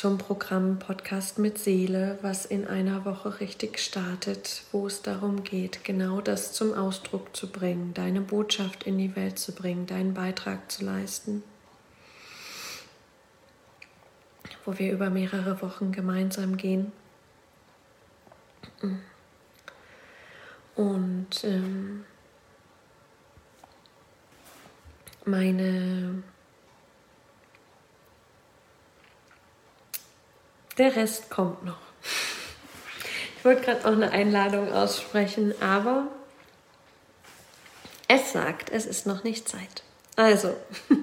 zum 0.00 0.16
Programm 0.16 0.78
Podcast 0.78 1.38
mit 1.38 1.58
Seele, 1.58 2.18
was 2.22 2.46
in 2.46 2.66
einer 2.66 3.04
Woche 3.04 3.38
richtig 3.38 3.78
startet, 3.78 4.62
wo 4.72 4.86
es 4.86 5.02
darum 5.02 5.44
geht, 5.44 5.84
genau 5.84 6.22
das 6.22 6.54
zum 6.54 6.72
Ausdruck 6.72 7.36
zu 7.36 7.52
bringen, 7.52 7.92
deine 7.92 8.22
Botschaft 8.22 8.84
in 8.84 8.96
die 8.96 9.14
Welt 9.14 9.38
zu 9.38 9.52
bringen, 9.52 9.84
deinen 9.86 10.14
Beitrag 10.14 10.72
zu 10.72 10.86
leisten. 10.86 11.42
Wo 14.64 14.78
wir 14.78 14.90
über 14.90 15.10
mehrere 15.10 15.60
Wochen 15.60 15.92
gemeinsam 15.92 16.56
gehen. 16.56 16.92
Und 20.76 21.44
ähm, 21.44 22.06
meine 25.26 26.22
Der 30.80 30.96
Rest 30.96 31.28
kommt 31.28 31.62
noch. 31.62 31.76
Ich 33.36 33.44
wollte 33.44 33.60
gerade 33.60 33.84
auch 33.84 33.92
eine 33.92 34.12
Einladung 34.12 34.72
aussprechen, 34.72 35.52
aber 35.60 36.08
es 38.08 38.32
sagt, 38.32 38.70
es 38.70 38.86
ist 38.86 39.06
noch 39.06 39.22
nicht 39.22 39.46
Zeit. 39.46 39.82
Also, 40.16 40.56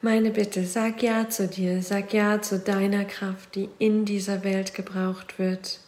meine 0.00 0.30
Bitte, 0.30 0.64
sag 0.64 1.02
ja 1.02 1.28
zu 1.28 1.48
dir, 1.48 1.82
sag 1.82 2.14
ja 2.14 2.40
zu 2.40 2.60
deiner 2.60 3.04
Kraft, 3.04 3.54
die 3.54 3.68
in 3.78 4.06
dieser 4.06 4.42
Welt 4.42 4.72
gebraucht 4.72 5.38
wird. 5.38 5.80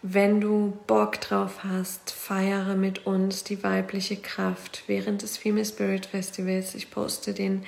Wenn 0.00 0.40
du 0.40 0.78
Bock 0.86 1.20
drauf 1.20 1.62
hast, 1.62 2.10
feiere 2.10 2.74
mit 2.74 3.04
uns 3.04 3.44
die 3.44 3.62
weibliche 3.62 4.16
Kraft 4.16 4.84
während 4.86 5.20
des 5.20 5.36
Female 5.36 5.66
Spirit 5.66 6.06
Festivals. 6.06 6.74
Ich 6.74 6.90
poste 6.90 7.34
den 7.34 7.66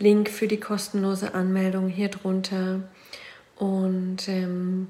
Link 0.00 0.30
für 0.30 0.48
die 0.48 0.58
kostenlose 0.58 1.34
Anmeldung 1.34 1.88
hier 1.88 2.08
drunter. 2.08 2.80
Und 3.56 4.28
ähm, 4.28 4.88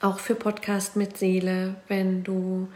auch 0.00 0.20
für 0.20 0.36
Podcast 0.36 0.94
mit 0.94 1.18
Seele, 1.18 1.74
wenn 1.88 2.22
du 2.22 2.68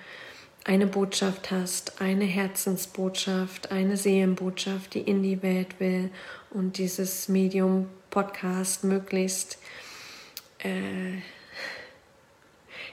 eine 0.65 0.87
Botschaft 0.87 1.53
hast, 1.53 2.01
eine 2.01 2.25
Herzensbotschaft, 2.25 3.71
eine 3.71 3.97
Seelenbotschaft, 3.97 4.95
die 4.95 5.01
in 5.01 5.23
die 5.23 5.43
Welt 5.43 5.79
will 5.79 6.11
und 6.51 6.79
dieses 6.79 7.29
Medium 7.29 7.89
Podcast 8.11 8.83
möglichst 8.83 9.59
äh, 10.59 11.21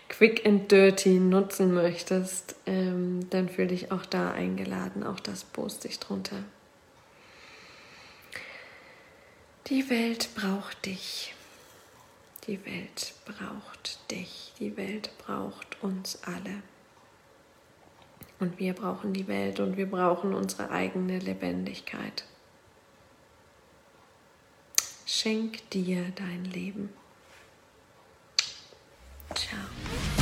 quick 0.07 0.45
and 0.45 0.71
dirty 0.71 1.19
nutzen 1.19 1.73
möchtest, 1.73 2.55
ähm, 2.67 3.27
dann 3.31 3.49
fühle 3.49 3.69
dich 3.69 3.91
auch 3.91 4.05
da 4.05 4.31
eingeladen. 4.31 5.03
Auch 5.03 5.19
das 5.19 5.43
poste 5.43 5.87
ich 5.87 5.99
drunter. 5.99 6.43
Die 9.69 9.87
Welt 9.91 10.29
braucht 10.33 10.87
dich. 10.87 11.35
Die 12.47 12.65
Welt 12.65 13.13
braucht 13.25 13.99
dich. 14.09 14.51
Die 14.59 14.75
Welt 14.75 15.11
braucht 15.19 15.83
uns 15.83 16.23
alle. 16.23 16.63
Und 18.39 18.57
wir 18.57 18.73
brauchen 18.73 19.13
die 19.13 19.27
Welt 19.27 19.59
und 19.59 19.77
wir 19.77 19.85
brauchen 19.85 20.33
unsere 20.33 20.71
eigene 20.71 21.19
Lebendigkeit. 21.19 22.23
Schenk 25.05 25.69
dir 25.69 26.03
dein 26.15 26.45
Leben. 26.45 26.89
Ciao. 29.35 30.18